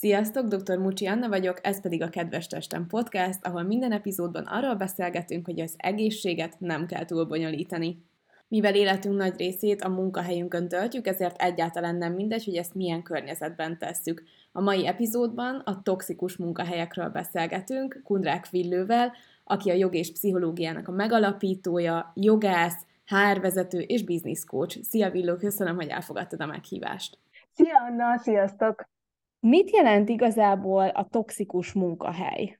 Sziasztok, 0.00 0.46
dr. 0.46 0.78
Mucsi 0.78 1.06
Anna 1.06 1.28
vagyok, 1.28 1.58
ez 1.62 1.80
pedig 1.80 2.02
a 2.02 2.08
Kedves 2.08 2.46
Testem 2.46 2.86
Podcast, 2.86 3.46
ahol 3.46 3.62
minden 3.62 3.92
epizódban 3.92 4.44
arról 4.44 4.74
beszélgetünk, 4.74 5.46
hogy 5.46 5.60
az 5.60 5.74
egészséget 5.76 6.60
nem 6.60 6.86
kell 6.86 7.04
túl 7.04 7.24
bonyolítani. 7.24 8.04
Mivel 8.48 8.74
életünk 8.74 9.16
nagy 9.16 9.36
részét 9.36 9.82
a 9.82 9.88
munkahelyünkön 9.88 10.68
töltjük, 10.68 11.06
ezért 11.06 11.42
egyáltalán 11.42 11.96
nem 11.96 12.12
mindegy, 12.12 12.44
hogy 12.44 12.56
ezt 12.56 12.74
milyen 12.74 13.02
környezetben 13.02 13.78
tesszük. 13.78 14.22
A 14.52 14.60
mai 14.60 14.86
epizódban 14.86 15.62
a 15.64 15.82
toxikus 15.82 16.36
munkahelyekről 16.36 17.08
beszélgetünk 17.08 18.00
Kundrák 18.04 18.48
Villővel, 18.48 19.12
aki 19.44 19.70
a 19.70 19.74
jog 19.74 19.94
és 19.94 20.12
pszichológiának 20.12 20.88
a 20.88 20.92
megalapítója, 20.92 22.12
jogász, 22.14 22.86
HR 23.06 23.40
vezető 23.40 23.78
és 23.78 24.04
business 24.04 24.44
coach. 24.44 24.82
Szia 24.82 25.10
Villó, 25.10 25.36
köszönöm, 25.36 25.76
hogy 25.76 25.88
elfogadtad 25.88 26.40
a 26.40 26.46
meghívást. 26.46 27.18
Szia 27.52 27.78
Anna, 27.88 28.18
sziasztok! 28.18 28.88
Mit 29.40 29.70
jelent 29.70 30.08
igazából 30.08 30.88
a 30.88 31.06
toxikus 31.08 31.72
munkahely? 31.72 32.58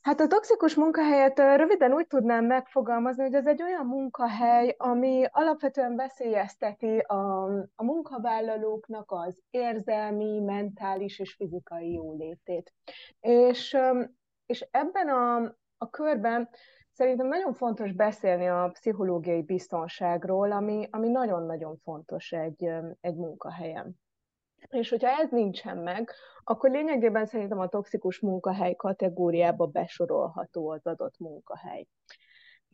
Hát 0.00 0.20
a 0.20 0.26
toxikus 0.26 0.74
munkahelyet 0.74 1.38
röviden 1.38 1.92
úgy 1.92 2.06
tudnám 2.06 2.44
megfogalmazni, 2.44 3.22
hogy 3.22 3.34
ez 3.34 3.46
egy 3.46 3.62
olyan 3.62 3.86
munkahely, 3.86 4.74
ami 4.78 5.24
alapvetően 5.30 5.96
veszélyezteti 5.96 6.98
a, 6.98 7.44
a 7.74 7.84
munkavállalóknak 7.84 9.10
az 9.12 9.42
érzelmi, 9.50 10.40
mentális 10.40 11.18
és 11.18 11.34
fizikai 11.34 11.92
jólétét. 11.92 12.72
És, 13.20 13.76
és 14.46 14.68
ebben 14.70 15.08
a, 15.08 15.36
a 15.76 15.90
körben 15.90 16.48
szerintem 16.92 17.26
nagyon 17.26 17.52
fontos 17.52 17.92
beszélni 17.92 18.48
a 18.48 18.70
pszichológiai 18.72 19.42
biztonságról, 19.42 20.52
ami, 20.52 20.88
ami 20.90 21.08
nagyon-nagyon 21.08 21.76
fontos 21.76 22.32
egy, 22.32 22.70
egy 23.00 23.16
munkahelyen. 23.16 24.00
És 24.68 24.90
hogyha 24.90 25.08
ez 25.08 25.30
nincsen 25.30 25.76
meg, 25.76 26.10
akkor 26.44 26.70
lényegében 26.70 27.26
szerintem 27.26 27.58
a 27.58 27.68
toxikus 27.68 28.20
munkahely 28.20 28.74
kategóriába 28.74 29.66
besorolható 29.66 30.70
az 30.70 30.86
adott 30.86 31.18
munkahely. 31.18 31.86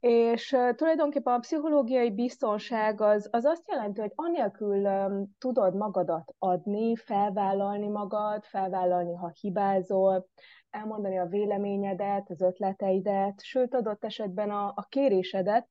És 0.00 0.56
tulajdonképpen 0.74 1.34
a 1.34 1.38
pszichológiai 1.38 2.10
biztonság 2.10 3.00
az, 3.00 3.28
az 3.30 3.44
azt 3.44 3.68
jelenti, 3.68 4.00
hogy 4.00 4.12
anélkül 4.14 4.84
um, 4.84 5.34
tudod 5.38 5.74
magadat 5.74 6.34
adni, 6.38 6.96
felvállalni 6.96 7.88
magad, 7.88 8.44
felvállalni, 8.44 9.14
ha 9.14 9.32
hibázol, 9.40 10.26
elmondani 10.70 11.18
a 11.18 11.26
véleményedet, 11.26 12.30
az 12.30 12.40
ötleteidet, 12.40 13.42
sőt 13.42 13.74
adott 13.74 14.04
esetben 14.04 14.50
a, 14.50 14.72
a 14.74 14.86
kérésedet, 14.88 15.68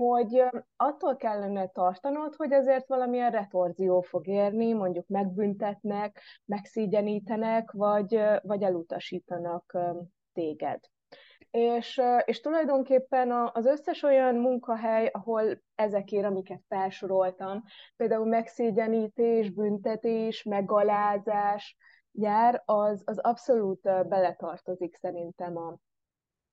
hogy 0.00 0.44
attól 0.76 1.16
kellene 1.16 1.66
tartanod, 1.66 2.34
hogy 2.34 2.52
ezért 2.52 2.88
valamilyen 2.88 3.30
retorzió 3.30 4.00
fog 4.00 4.26
érni, 4.26 4.72
mondjuk 4.72 5.06
megbüntetnek, 5.08 6.20
megszígyenítenek, 6.44 7.70
vagy, 7.70 8.20
vagy 8.42 8.62
elutasítanak 8.62 9.78
téged. 10.32 10.80
És, 11.50 12.00
és 12.24 12.40
tulajdonképpen 12.40 13.50
az 13.52 13.66
összes 13.66 14.02
olyan 14.02 14.34
munkahely, 14.34 15.10
ahol 15.12 15.62
ezekért, 15.74 16.24
amiket 16.24 16.62
felsoroltam, 16.68 17.62
például 17.96 18.26
megszégyenítés, 18.26 19.50
büntetés, 19.50 20.42
megalázás 20.42 21.76
jár, 22.12 22.62
az, 22.64 23.02
az 23.04 23.18
abszolút 23.18 23.80
beletartozik 23.82 24.96
szerintem 24.96 25.56
a, 25.56 25.78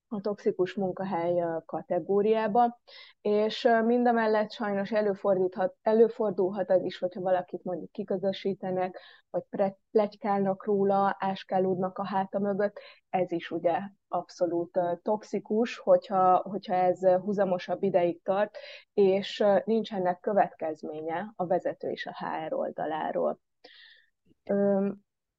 a 0.08 0.20
toxikus 0.20 0.74
munkahely 0.74 1.42
kategóriába, 1.66 2.78
és 3.20 3.68
mindemellett 3.84 4.50
sajnos 4.50 4.92
előfordíthat, 4.92 5.74
előfordulhat 5.82 6.70
az 6.70 6.82
is, 6.82 6.98
hogyha 6.98 7.20
valakit 7.20 7.64
mondjuk 7.64 7.90
kiközösítenek, 7.92 9.00
vagy 9.30 9.74
plegykálnak 9.90 10.64
róla, 10.64 11.16
áskálódnak 11.18 11.98
a 11.98 12.06
háta 12.06 12.38
mögött, 12.38 12.80
ez 13.10 13.32
is 13.32 13.50
ugye 13.50 13.78
abszolút 14.08 14.80
toxikus, 15.02 15.78
hogyha, 15.78 16.36
hogyha 16.36 16.74
ez 16.74 17.06
húzamosabb 17.06 17.82
ideig 17.82 18.22
tart, 18.22 18.56
és 18.94 19.44
nincs 19.64 19.92
ennek 19.92 20.20
következménye 20.20 21.32
a 21.36 21.46
vezető 21.46 21.90
és 21.90 22.06
a 22.06 22.16
HR 22.24 22.54
oldaláról. 22.54 23.40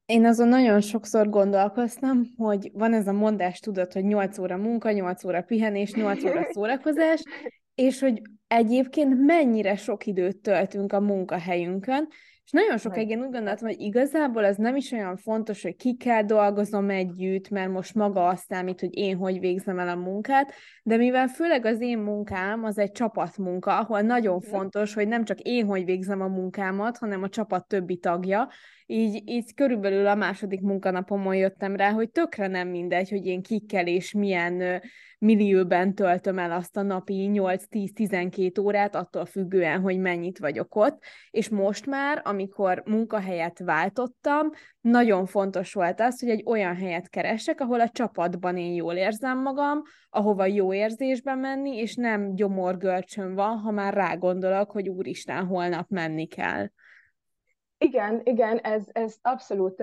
Én 0.09 0.25
azon 0.25 0.47
nagyon 0.47 0.81
sokszor 0.81 1.29
gondolkoztam, 1.29 2.23
hogy 2.37 2.69
van 2.73 2.93
ez 2.93 3.07
a 3.07 3.11
mondás, 3.11 3.59
tudod, 3.59 3.93
hogy 3.93 4.03
8 4.03 4.37
óra 4.37 4.57
munka, 4.57 4.91
8 4.91 5.23
óra 5.23 5.41
pihenés, 5.41 5.91
8 5.91 6.23
óra 6.23 6.47
szórakozás, 6.51 7.23
és 7.75 7.99
hogy 7.99 8.21
egyébként 8.47 9.25
mennyire 9.25 9.75
sok 9.75 10.05
időt 10.05 10.37
töltünk 10.37 10.93
a 10.93 10.99
munkahelyünkön, 10.99 12.07
és 12.51 12.55
nagyon 12.55 12.77
sokáig 12.77 13.09
én 13.09 13.21
úgy 13.21 13.31
gondoltam, 13.31 13.67
hogy 13.67 13.79
igazából 13.79 14.45
ez 14.45 14.55
nem 14.55 14.75
is 14.75 14.91
olyan 14.91 15.17
fontos, 15.17 15.61
hogy 15.61 15.75
kikkel 15.75 16.25
dolgozom 16.25 16.89
együtt, 16.89 17.49
mert 17.49 17.71
most 17.71 17.95
maga 17.95 18.27
azt 18.27 18.45
számít, 18.45 18.79
hogy 18.79 18.97
én 18.97 19.17
hogy 19.17 19.39
végzem 19.39 19.79
el 19.79 19.89
a 19.89 19.95
munkát, 19.95 20.53
de 20.83 20.97
mivel 20.97 21.27
főleg 21.27 21.65
az 21.65 21.81
én 21.81 21.97
munkám 21.97 22.63
az 22.63 22.77
egy 22.77 22.91
csapatmunka, 22.91 23.77
ahol 23.77 24.01
nagyon 24.01 24.41
fontos, 24.41 24.93
hogy 24.93 25.07
nem 25.07 25.23
csak 25.23 25.39
én 25.39 25.65
hogy 25.65 25.85
végzem 25.85 26.21
a 26.21 26.27
munkámat, 26.27 26.97
hanem 26.97 27.23
a 27.23 27.29
csapat 27.29 27.67
többi 27.67 27.97
tagja, 27.97 28.49
így, 28.85 29.21
így 29.25 29.53
körülbelül 29.53 30.07
a 30.07 30.15
második 30.15 30.61
munkanapomon 30.61 31.35
jöttem 31.35 31.75
rá, 31.75 31.91
hogy 31.91 32.09
tökre 32.09 32.47
nem 32.47 32.67
mindegy, 32.67 33.09
hogy 33.09 33.25
én 33.25 33.41
kikkel 33.41 33.87
és 33.87 34.13
milyen 34.13 34.81
millióben 35.19 35.95
töltöm 35.95 36.39
el 36.39 36.51
azt 36.51 36.77
a 36.77 36.81
napi 36.81 37.29
8-10-12 37.33 38.61
órát, 38.61 38.95
attól 38.95 39.25
függően, 39.25 39.81
hogy 39.81 39.99
mennyit 39.99 40.39
vagyok 40.39 40.75
ott, 40.75 41.03
és 41.31 41.49
most 41.49 41.85
már, 41.85 42.21
amikor 42.23 42.83
munkahelyet 42.85 43.59
váltottam, 43.59 44.49
nagyon 44.81 45.25
fontos 45.25 45.73
volt 45.73 45.99
az, 45.99 46.19
hogy 46.19 46.29
egy 46.29 46.43
olyan 46.45 46.75
helyet 46.75 47.09
keresek, 47.09 47.61
ahol 47.61 47.79
a 47.79 47.89
csapatban 47.89 48.57
én 48.57 48.73
jól 48.73 48.93
érzem 48.93 49.41
magam, 49.41 49.81
ahova 50.09 50.45
jó 50.45 50.73
érzésben 50.73 51.37
menni, 51.37 51.77
és 51.77 51.95
nem 51.95 52.35
gyomorgörcsön 52.35 53.35
van, 53.35 53.57
ha 53.57 53.71
már 53.71 53.93
rágondolok, 53.93 54.71
hogy 54.71 54.89
úristen, 54.89 55.45
holnap 55.45 55.89
menni 55.89 56.27
kell. 56.27 56.67
Igen, 57.81 58.21
igen, 58.23 58.57
ez, 58.57 58.87
ez, 58.91 59.17
abszolút, 59.21 59.79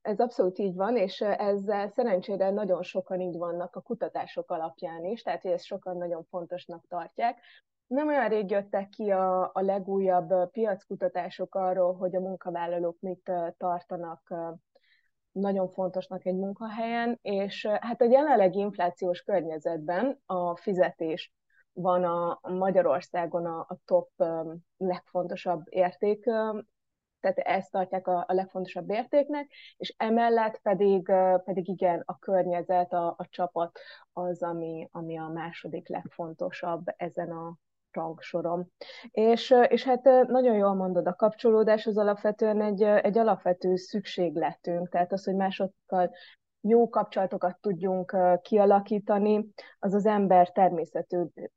ez 0.00 0.18
abszolút 0.18 0.58
így 0.58 0.74
van, 0.74 0.96
és 0.96 1.20
ezzel 1.20 1.88
szerencsére 1.88 2.50
nagyon 2.50 2.82
sokan 2.82 3.20
így 3.20 3.36
vannak 3.36 3.76
a 3.76 3.80
kutatások 3.80 4.50
alapján 4.50 5.04
is, 5.04 5.22
tehát 5.22 5.42
hogy 5.42 5.50
ezt 5.50 5.64
sokan 5.64 5.96
nagyon 5.96 6.24
fontosnak 6.30 6.86
tartják. 6.88 7.38
Nem 7.86 8.08
olyan 8.08 8.28
rég 8.28 8.50
jöttek 8.50 8.88
ki 8.88 9.10
a, 9.10 9.50
a 9.52 9.60
legújabb 9.60 10.50
piackutatások 10.50 11.54
arról, 11.54 11.94
hogy 11.94 12.16
a 12.16 12.20
munkavállalók 12.20 12.96
mit 13.00 13.32
tartanak 13.56 14.34
nagyon 15.32 15.68
fontosnak 15.68 16.26
egy 16.26 16.36
munkahelyen, 16.36 17.18
és 17.22 17.66
hát 17.66 18.00
a 18.00 18.10
jelenlegi 18.10 18.58
inflációs 18.58 19.22
környezetben 19.22 20.20
a 20.26 20.56
fizetés 20.56 21.32
van 21.72 22.04
a 22.04 22.40
Magyarországon 22.42 23.46
a, 23.46 23.58
a 23.58 23.78
top 23.84 24.10
legfontosabb 24.76 25.62
érték 25.64 26.30
tehát 27.20 27.38
ezt 27.38 27.70
tartják 27.70 28.06
a, 28.06 28.24
a 28.28 28.32
legfontosabb 28.32 28.90
értéknek, 28.90 29.50
és 29.76 29.94
emellett 29.96 30.58
pedig, 30.62 31.12
pedig 31.44 31.68
igen, 31.68 32.02
a 32.06 32.18
környezet, 32.18 32.92
a, 32.92 33.06
a 33.06 33.26
csapat 33.28 33.78
az, 34.12 34.42
ami, 34.42 34.88
ami 34.92 35.18
a 35.18 35.28
második 35.28 35.88
legfontosabb 35.88 36.82
ezen 36.96 37.30
a 37.30 37.56
rangsoron. 37.90 38.72
És, 39.10 39.54
és 39.68 39.84
hát 39.84 40.04
nagyon 40.26 40.54
jól 40.56 40.74
mondod, 40.74 41.06
a 41.06 41.14
kapcsolódás 41.14 41.86
az 41.86 41.98
alapvetően 41.98 42.62
egy, 42.62 42.82
egy 42.82 43.18
alapvető 43.18 43.76
szükségletünk, 43.76 44.88
tehát 44.88 45.12
az, 45.12 45.24
hogy 45.24 45.34
másokkal 45.34 46.10
jó 46.60 46.88
kapcsolatokat 46.88 47.60
tudjunk 47.60 48.16
kialakítani, 48.42 49.48
az 49.78 49.94
az 49.94 50.06
ember 50.06 50.52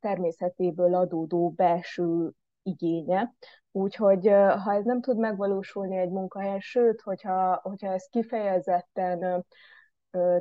természetéből 0.00 0.94
adódó 0.94 1.50
belső 1.50 2.32
igénye. 2.62 3.34
Úgyhogy 3.72 4.28
ha 4.64 4.74
ez 4.74 4.84
nem 4.84 5.00
tud 5.00 5.18
megvalósulni 5.18 5.96
egy 5.96 6.10
munkahelyen, 6.10 6.60
sőt, 6.60 7.00
hogyha, 7.00 7.60
hogyha 7.62 7.92
ez 7.92 8.06
kifejezetten 8.06 9.44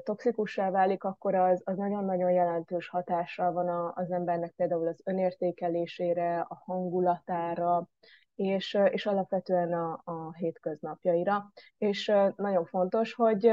toxikussá 0.04 0.70
válik, 0.70 1.04
akkor 1.04 1.36
az, 1.36 1.62
az 1.64 1.78
nagyon-nagyon 1.78 2.32
jelentős 2.32 2.90
hatással 2.90 3.52
van 3.52 3.92
az 3.96 4.12
embernek 4.12 4.52
például 4.52 4.88
az 4.88 5.02
önértékelésére, 5.04 6.40
a 6.40 6.62
hangulatára, 6.66 7.88
és, 8.36 8.78
és 8.90 9.06
alapvetően 9.06 9.74
a, 9.74 10.02
a 10.04 10.34
hétköznapjaira. 10.34 11.52
És 11.78 12.12
nagyon 12.36 12.66
fontos, 12.66 13.14
hogy 13.14 13.46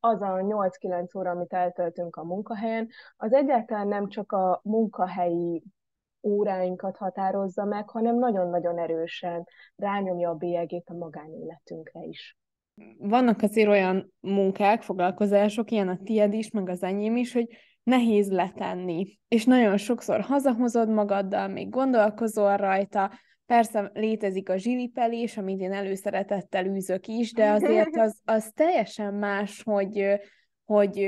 az 0.00 0.22
a 0.22 0.36
8-9 0.36 1.16
óra, 1.16 1.30
amit 1.30 1.52
eltöltünk 1.52 2.16
a 2.16 2.24
munkahelyen, 2.24 2.88
az 3.16 3.32
egyáltalán 3.32 3.88
nem 3.88 4.08
csak 4.08 4.32
a 4.32 4.60
munkahelyi 4.64 5.64
óráinkat 6.24 6.96
határozza 6.96 7.64
meg, 7.64 7.88
hanem 7.88 8.18
nagyon-nagyon 8.18 8.78
erősen 8.78 9.46
rányomja 9.76 10.30
a 10.30 10.34
bélyegét 10.34 10.88
a 10.88 10.94
magánéletünkre 10.94 12.00
is. 12.00 12.36
Vannak 12.98 13.42
azért 13.42 13.68
olyan 13.68 14.12
munkák, 14.20 14.82
foglalkozások, 14.82 15.70
ilyen 15.70 15.88
a 15.88 15.98
tied 16.04 16.32
is, 16.32 16.50
meg 16.50 16.68
az 16.68 16.82
enyém 16.82 17.16
is, 17.16 17.32
hogy 17.32 17.48
nehéz 17.82 18.30
letenni. 18.30 19.18
És 19.28 19.44
nagyon 19.44 19.76
sokszor 19.76 20.20
hazahozod 20.20 20.88
magaddal, 20.88 21.48
még 21.48 21.68
gondolkozol 21.68 22.56
rajta, 22.56 23.10
Persze 23.46 23.90
létezik 23.94 24.48
a 24.48 24.56
zsilipelés, 24.56 25.36
amit 25.36 25.60
én 25.60 25.72
előszeretettel 25.72 26.66
űzök 26.66 27.06
is, 27.06 27.32
de 27.32 27.50
azért 27.50 27.96
az, 27.96 28.20
az 28.24 28.50
teljesen 28.54 29.14
más, 29.14 29.62
hogy, 29.62 30.04
hogy 30.64 30.98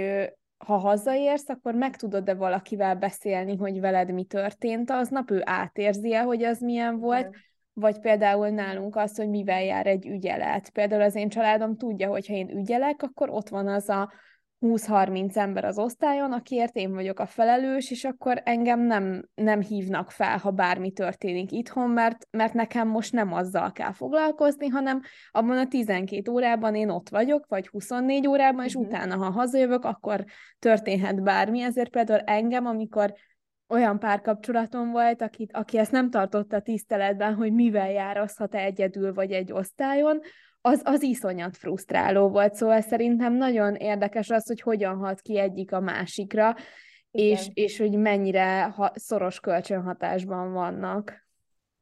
ha 0.66 0.76
hazaérsz, 0.76 1.48
akkor 1.48 1.74
meg 1.74 1.96
tudod-e 1.96 2.34
valakivel 2.34 2.96
beszélni, 2.96 3.56
hogy 3.56 3.80
veled 3.80 4.12
mi 4.12 4.24
történt 4.24 4.90
aznap, 4.90 5.30
ő 5.30 5.42
átérzi-e, 5.44 6.22
hogy 6.22 6.42
az 6.42 6.60
milyen 6.60 6.98
volt, 6.98 7.36
vagy 7.72 8.00
például 8.00 8.48
nálunk 8.48 8.96
az, 8.96 9.16
hogy 9.16 9.28
mivel 9.28 9.62
jár 9.62 9.86
egy 9.86 10.06
ügyelet. 10.06 10.70
Például 10.70 11.02
az 11.02 11.14
én 11.14 11.28
családom 11.28 11.76
tudja, 11.76 12.08
hogy 12.08 12.26
ha 12.26 12.34
én 12.34 12.50
ügyelek, 12.50 13.02
akkor 13.02 13.30
ott 13.30 13.48
van 13.48 13.68
az 13.68 13.88
a 13.88 14.12
20-30 14.60 15.36
ember 15.36 15.64
az 15.64 15.78
osztályon, 15.78 16.32
akiért 16.32 16.76
én 16.76 16.92
vagyok 16.92 17.18
a 17.18 17.26
felelős, 17.26 17.90
és 17.90 18.04
akkor 18.04 18.42
engem 18.44 18.80
nem, 18.80 19.28
nem 19.34 19.60
hívnak 19.60 20.10
fel, 20.10 20.38
ha 20.38 20.50
bármi 20.50 20.90
történik 20.90 21.52
itthon, 21.52 21.90
mert, 21.90 22.26
mert 22.30 22.52
nekem 22.52 22.88
most 22.88 23.12
nem 23.12 23.32
azzal 23.32 23.72
kell 23.72 23.92
foglalkozni, 23.92 24.66
hanem 24.66 25.00
abban 25.30 25.58
a 25.58 25.66
12 25.66 26.30
órában 26.30 26.74
én 26.74 26.88
ott 26.88 27.08
vagyok, 27.08 27.46
vagy 27.48 27.68
24 27.68 28.26
órában, 28.26 28.64
és 28.64 28.74
uh-huh. 28.74 28.92
utána, 28.92 29.16
ha 29.16 29.30
hazajövök, 29.30 29.84
akkor 29.84 30.24
történhet 30.58 31.22
bármi. 31.22 31.60
Ezért 31.60 31.90
például 31.90 32.20
engem, 32.20 32.66
amikor 32.66 33.14
olyan 33.68 33.98
párkapcsolatom 33.98 34.90
volt, 34.90 35.22
akit, 35.22 35.52
aki 35.52 35.78
ezt 35.78 35.92
nem 35.92 36.10
tartotta 36.10 36.60
tiszteletben, 36.60 37.34
hogy 37.34 37.52
mivel 37.52 37.90
jározhat 37.90 38.54
egyedül 38.54 39.12
vagy 39.12 39.32
egy 39.32 39.52
osztályon, 39.52 40.20
az, 40.66 40.80
az 40.84 41.02
iszonyat 41.02 41.56
frusztráló 41.56 42.28
volt, 42.28 42.54
szóval 42.54 42.80
szerintem 42.80 43.32
nagyon 43.32 43.74
érdekes 43.74 44.30
az, 44.30 44.46
hogy 44.46 44.60
hogyan 44.60 44.96
hat 44.96 45.20
ki 45.20 45.38
egyik 45.38 45.72
a 45.72 45.80
másikra, 45.80 46.54
és, 47.10 47.48
és 47.54 47.78
hogy 47.78 47.98
mennyire 47.98 48.62
ha, 48.62 48.90
szoros 48.94 49.40
kölcsönhatásban 49.40 50.52
vannak. 50.52 51.26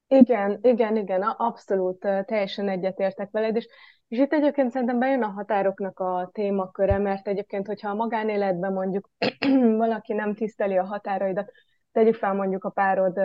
Igen, 0.07 0.59
igen, 0.63 0.97
igen, 0.97 1.23
abszolút 1.23 1.99
teljesen 2.25 2.69
egyetértek 2.69 3.31
veled, 3.31 3.57
és, 3.57 3.69
és 4.09 4.19
itt 4.19 4.33
egyébként 4.33 4.71
szerintem 4.71 4.99
bejön 4.99 5.23
a 5.23 5.29
határoknak 5.29 6.01
a 6.01 6.31
témaköre, 6.33 6.99
mert 6.99 7.29
egyébként, 7.29 7.67
hogyha 7.67 7.91
a 7.91 7.95
magánéletben 7.95 8.73
mondjuk 8.73 9.11
valaki 9.85 10.13
nem 10.13 10.35
tiszteli 10.35 10.77
a 10.77 10.85
határaidat, 10.85 11.51
tegyük 11.93 12.15
fel 12.15 12.35
mondjuk 12.35 12.65
a 12.65 12.71
párod 12.71 13.19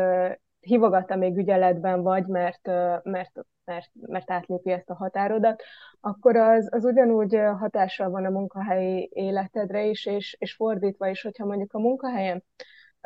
hívogatta 0.59 1.15
még 1.15 1.37
ügyeletben 1.37 2.01
vagy, 2.01 2.25
mert, 2.25 2.67
mert, 3.03 3.31
mert, 3.65 3.91
mert 3.93 4.31
átlépi 4.31 4.71
ezt 4.71 4.89
a 4.89 4.95
határodat, 4.95 5.63
akkor 5.99 6.35
az, 6.35 6.67
az 6.71 6.83
ugyanúgy 6.83 7.39
hatással 7.59 8.09
van 8.09 8.25
a 8.25 8.29
munkahelyi 8.29 9.09
életedre 9.13 9.83
is, 9.83 10.05
és, 10.05 10.35
és 10.39 10.53
fordítva 10.53 11.07
is, 11.07 11.21
hogyha 11.21 11.45
mondjuk 11.45 11.73
a 11.73 11.79
munkahelyen 11.79 12.43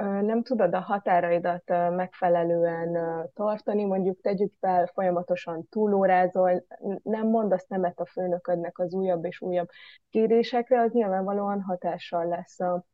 nem 0.02 0.44
tudod 0.44 0.74
a 0.74 0.80
határaidat 0.80 1.64
megfelelően 1.96 2.98
tartani, 3.34 3.84
mondjuk 3.84 4.22
tegyük 4.22 4.54
fel, 4.60 4.86
folyamatosan 4.86 5.68
túlórázol, 5.70 6.66
nem 7.04 7.28
mondasz 7.28 7.68
nemet 7.68 8.00
a 8.00 8.06
főnöködnek 8.06 8.80
az 8.80 8.94
újabb 8.94 9.26
és 9.26 9.42
újabb 9.42 9.70
kérésekre, 10.10 10.82
az 10.82 10.92
nyilvánvalóan 10.92 11.62
hatással 11.62 12.28
lesz 12.28 12.60
a, 12.60 12.86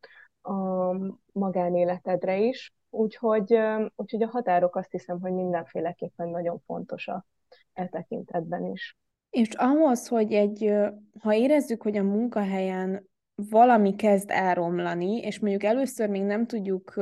a 0.41 0.93
magánéletedre 1.31 2.37
is. 2.37 2.73
Úgyhogy, 2.89 3.59
úgyhogy 3.95 4.23
a 4.23 4.27
határok 4.27 4.75
azt 4.75 4.91
hiszem, 4.91 5.21
hogy 5.21 5.31
mindenféleképpen 5.31 6.29
nagyon 6.29 6.61
fontosak 6.65 7.25
e 7.73 7.87
tekintetben 7.87 8.65
is. 8.65 8.97
És 9.29 9.49
ahhoz, 9.49 10.07
hogy 10.07 10.33
egy, 10.33 10.73
ha 11.19 11.33
érezzük, 11.33 11.81
hogy 11.81 11.97
a 11.97 12.03
munkahelyen 12.03 13.07
valami 13.49 13.95
kezd 13.95 14.29
elromlani, 14.31 15.17
és 15.17 15.39
mondjuk 15.39 15.63
először 15.63 16.09
még 16.09 16.23
nem 16.23 16.45
tudjuk 16.45 16.93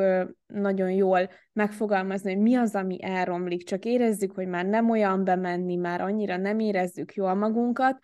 nagyon 0.46 0.92
jól 0.92 1.30
megfogalmazni, 1.54 2.34
hogy 2.34 2.42
mi 2.42 2.56
az, 2.56 2.76
ami 2.76 3.04
elromlik, 3.04 3.64
csak 3.64 3.86
érezzük, 3.86 4.32
hogy 4.32 4.48
már 4.48 4.66
nem 4.66 4.90
olyan 4.90 5.24
bemenni, 5.24 5.76
már 5.76 6.02
annyira 6.02 6.38
nem 6.38 6.60
érezzük 6.60 7.14
jól 7.14 7.34
magunkat, 7.34 8.00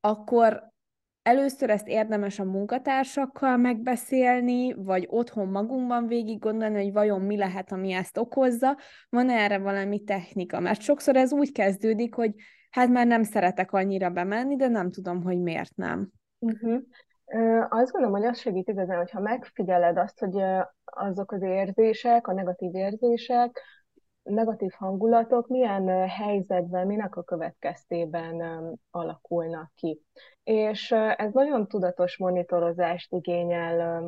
akkor 0.00 0.70
először 1.22 1.70
ezt 1.70 1.88
érdemes 1.88 2.38
a 2.38 2.44
munkatársakkal 2.44 3.56
megbeszélni, 3.56 4.72
vagy 4.72 5.06
otthon 5.10 5.48
magunkban 5.48 6.06
végig 6.06 6.38
gondolni, 6.38 6.82
hogy 6.82 6.92
vajon 6.92 7.20
mi 7.20 7.36
lehet, 7.36 7.72
ami 7.72 7.92
ezt 7.92 8.18
okozza, 8.18 8.76
van 9.08 9.30
erre 9.30 9.58
valami 9.58 10.04
technika, 10.04 10.60
mert 10.60 10.80
sokszor 10.80 11.16
ez 11.16 11.32
úgy 11.32 11.52
kezdődik, 11.52 12.14
hogy 12.14 12.34
hát 12.70 12.88
már 12.88 13.06
nem 13.06 13.22
szeretek 13.22 13.72
annyira 13.72 14.10
bemenni, 14.10 14.56
de 14.56 14.68
nem 14.68 14.90
tudom, 14.90 15.22
hogy 15.22 15.40
miért 15.40 15.76
nem. 15.76 16.08
Uh-huh. 16.38 16.80
Azt 17.68 17.92
gondolom, 17.92 18.20
hogy 18.20 18.26
az 18.26 18.38
segít 18.38 18.68
igazán, 18.68 18.96
hogyha 18.96 19.20
megfigyeled 19.20 19.96
azt, 19.96 20.18
hogy 20.18 20.42
azok 20.84 21.32
az 21.32 21.42
érzések, 21.42 22.26
a 22.26 22.32
negatív 22.32 22.74
érzések, 22.74 23.62
negatív 24.22 24.70
hangulatok 24.76 25.48
milyen 25.48 26.08
helyzetben, 26.08 26.86
minek 26.86 27.16
a 27.16 27.22
következtében 27.22 28.42
alakulnak 28.90 29.72
ki. 29.74 30.02
És 30.42 30.92
ez 31.16 31.32
nagyon 31.32 31.68
tudatos 31.68 32.18
monitorozást 32.18 33.12
igényel 33.12 34.02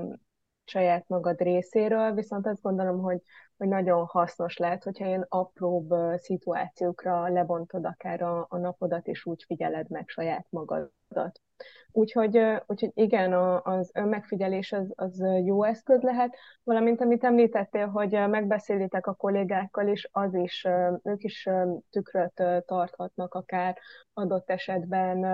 saját 0.64 1.08
magad 1.08 1.40
részéről, 1.40 2.12
viszont 2.12 2.46
azt 2.46 2.62
gondolom, 2.62 3.00
hogy, 3.00 3.22
hogy 3.56 3.68
nagyon 3.68 4.06
hasznos 4.06 4.56
lehet, 4.56 4.82
hogyha 4.82 5.06
ilyen 5.06 5.26
apróbb 5.28 5.94
szituációkra 6.16 7.28
lebontod 7.28 7.84
akár 7.84 8.22
a, 8.22 8.46
a 8.48 8.56
napodat, 8.56 9.06
és 9.06 9.26
úgy 9.26 9.42
figyeled 9.46 9.90
meg 9.90 10.08
saját 10.08 10.46
magadat. 10.50 11.40
Úgyhogy, 11.92 12.38
úgyhogy 12.66 12.90
igen, 12.94 13.32
az 13.62 13.90
önmegfigyelés 13.94 14.72
az, 14.72 14.92
az 14.94 15.24
jó 15.44 15.64
eszköz 15.64 16.02
lehet, 16.02 16.36
valamint 16.62 17.00
amit 17.00 17.24
említettél, 17.24 17.86
hogy 17.86 18.10
megbeszélitek 18.10 19.06
a 19.06 19.14
kollégákkal 19.14 19.88
is, 19.88 20.08
az 20.12 20.34
is, 20.34 20.66
ők 21.02 21.22
is 21.22 21.48
tükröt 21.90 22.42
tarthatnak 22.66 23.34
akár 23.34 23.78
adott 24.12 24.50
esetben 24.50 25.24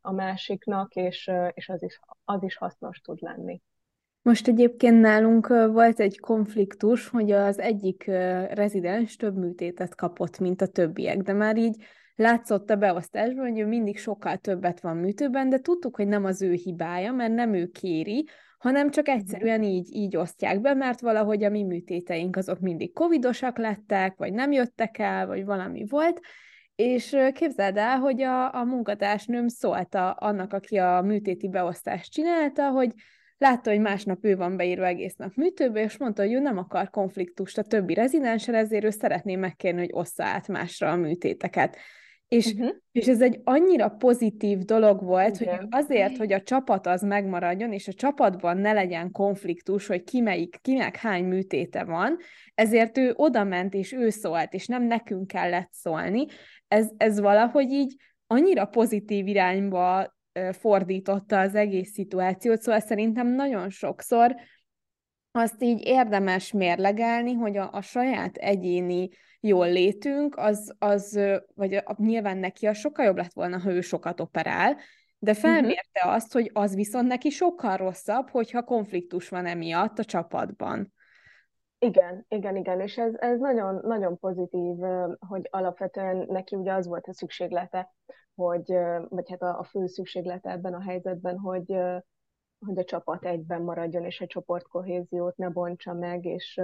a 0.00 0.12
másiknak, 0.12 0.94
és, 0.94 1.30
és 1.54 1.68
az, 1.68 1.82
is, 1.82 2.00
az 2.24 2.42
is 2.42 2.56
hasznos 2.56 3.00
tud 3.00 3.18
lenni. 3.20 3.62
Most 4.22 4.48
egyébként 4.48 5.00
nálunk 5.00 5.48
volt 5.48 6.00
egy 6.00 6.20
konfliktus, 6.20 7.08
hogy 7.08 7.30
az 7.30 7.58
egyik 7.58 8.04
rezidens 8.50 9.16
több 9.16 9.36
műtétet 9.36 9.94
kapott, 9.94 10.38
mint 10.38 10.60
a 10.60 10.66
többiek, 10.66 11.18
de 11.18 11.32
már 11.32 11.56
így 11.56 11.84
látszott 12.18 12.70
a 12.70 12.76
beosztásban, 12.76 13.48
hogy 13.48 13.58
ő 13.58 13.66
mindig 13.66 13.98
sokkal 13.98 14.36
többet 14.36 14.80
van 14.80 14.96
műtőben, 14.96 15.48
de 15.48 15.58
tudtuk, 15.58 15.96
hogy 15.96 16.08
nem 16.08 16.24
az 16.24 16.42
ő 16.42 16.52
hibája, 16.52 17.12
mert 17.12 17.34
nem 17.34 17.54
ő 17.54 17.66
kéri, 17.66 18.28
hanem 18.58 18.90
csak 18.90 19.06
mhm. 19.06 19.16
egyszerűen 19.16 19.62
így, 19.62 19.94
így 19.94 20.16
osztják 20.16 20.60
be, 20.60 20.74
mert 20.74 21.00
valahogy 21.00 21.44
a 21.44 21.50
mi 21.50 21.62
műtéteink 21.62 22.36
azok 22.36 22.60
mindig 22.60 22.92
covidosak 22.92 23.58
lettek, 23.58 24.16
vagy 24.16 24.32
nem 24.32 24.52
jöttek 24.52 24.98
el, 24.98 25.26
vagy 25.26 25.44
valami 25.44 25.84
volt, 25.88 26.20
és 26.74 27.16
képzeld 27.32 27.76
el, 27.76 27.98
hogy 27.98 28.22
a, 28.22 28.54
a 28.54 28.64
munkatársnőm 28.64 29.48
szólta 29.48 30.10
annak, 30.10 30.52
aki 30.52 30.76
a 30.76 31.02
műtéti 31.02 31.48
beosztást 31.48 32.12
csinálta, 32.12 32.70
hogy 32.70 32.92
látta, 33.36 33.70
hogy 33.70 33.80
másnap 33.80 34.24
ő 34.24 34.36
van 34.36 34.56
beírva 34.56 34.86
egész 34.86 35.14
nap 35.14 35.34
műtőbe, 35.34 35.82
és 35.82 35.96
mondta, 35.96 36.22
hogy 36.22 36.32
ő 36.32 36.38
nem 36.38 36.58
akar 36.58 36.90
konfliktust 36.90 37.58
a 37.58 37.62
többi 37.62 37.94
rezidenssel, 37.94 38.54
ezért 38.54 38.84
ő 38.84 38.90
szeretné 38.90 39.36
megkérni, 39.36 39.80
hogy 39.80 39.92
ossza 39.92 40.24
át 40.24 40.48
másra 40.48 40.90
a 40.90 40.96
műtéteket. 40.96 41.76
És, 42.28 42.52
uh-huh. 42.52 42.70
és 42.92 43.06
ez 43.06 43.22
egy 43.22 43.40
annyira 43.44 43.88
pozitív 43.88 44.58
dolog 44.58 45.04
volt, 45.04 45.40
Igen. 45.40 45.56
hogy 45.56 45.66
azért, 45.70 46.16
hogy 46.16 46.32
a 46.32 46.42
csapat 46.42 46.86
az 46.86 47.02
megmaradjon, 47.02 47.72
és 47.72 47.88
a 47.88 47.92
csapatban 47.92 48.56
ne 48.56 48.72
legyen 48.72 49.10
konfliktus, 49.10 49.86
hogy 49.86 50.04
ki 50.04 50.20
melyik, 50.20 50.58
kinek 50.62 50.96
hány 50.96 51.24
műtéte 51.24 51.84
van, 51.84 52.16
ezért 52.54 52.98
ő 52.98 53.12
oda 53.16 53.44
ment, 53.44 53.74
és 53.74 53.92
ő 53.92 54.10
szólt, 54.10 54.54
és 54.54 54.66
nem 54.66 54.82
nekünk 54.82 55.26
kellett 55.26 55.72
szólni. 55.72 56.26
Ez, 56.68 56.88
ez 56.96 57.20
valahogy 57.20 57.70
így 57.70 57.96
annyira 58.26 58.64
pozitív 58.64 59.26
irányba 59.26 60.16
fordította 60.52 61.40
az 61.40 61.54
egész 61.54 61.92
szituációt, 61.92 62.60
szóval 62.60 62.80
szerintem 62.80 63.26
nagyon 63.28 63.70
sokszor 63.70 64.34
azt 65.38 65.62
így 65.62 65.86
érdemes 65.86 66.52
mérlegelni, 66.52 67.32
hogy 67.32 67.56
a, 67.56 67.72
a 67.72 67.80
saját 67.80 68.36
egyéni 68.36 69.08
jól 69.40 69.70
létünk, 69.70 70.36
az, 70.36 70.74
az 70.78 71.20
vagy 71.54 71.74
a, 71.74 71.94
nyilván 71.96 72.38
neki 72.38 72.66
a 72.66 72.74
sokkal 72.74 73.04
jobb 73.04 73.16
lett 73.16 73.32
volna, 73.32 73.58
ha 73.58 73.70
ő 73.70 73.80
sokat 73.80 74.20
operál, 74.20 74.76
de 75.18 75.30
mhm. 75.30 75.40
felmérte 75.40 76.00
uh-huh. 76.00 76.14
azt, 76.14 76.32
hogy 76.32 76.50
az 76.52 76.74
viszont 76.74 77.08
neki 77.08 77.30
sokkal 77.30 77.76
rosszabb, 77.76 78.28
hogyha 78.28 78.62
konfliktus 78.62 79.28
van 79.28 79.46
emiatt 79.46 79.98
a 79.98 80.04
csapatban. 80.04 80.92
Igen, 81.78 82.24
igen, 82.28 82.56
igen, 82.56 82.80
és 82.80 82.96
ez, 82.96 83.14
ez 83.14 83.38
nagyon, 83.38 83.80
nagyon 83.82 84.18
pozitív, 84.18 84.76
hogy 85.18 85.48
alapvetően 85.50 86.26
neki 86.28 86.56
ugye 86.56 86.72
az 86.72 86.86
volt 86.86 87.06
a 87.06 87.12
szükséglete, 87.12 87.94
hogy, 88.34 88.72
vagy 89.08 89.30
hát 89.30 89.42
a, 89.42 89.58
a 89.58 89.64
fő 89.64 89.86
szükséglete 89.86 90.50
ebben 90.50 90.74
a 90.74 90.82
helyzetben, 90.82 91.38
hogy, 91.38 91.78
hogy 92.66 92.78
a 92.78 92.84
csapat 92.84 93.24
egyben 93.24 93.62
maradjon, 93.62 94.04
és 94.04 94.20
a 94.20 94.26
csoportkohéziót 94.26 95.36
ne 95.36 95.48
bontsa 95.48 95.92
meg, 95.92 96.24
és, 96.24 96.60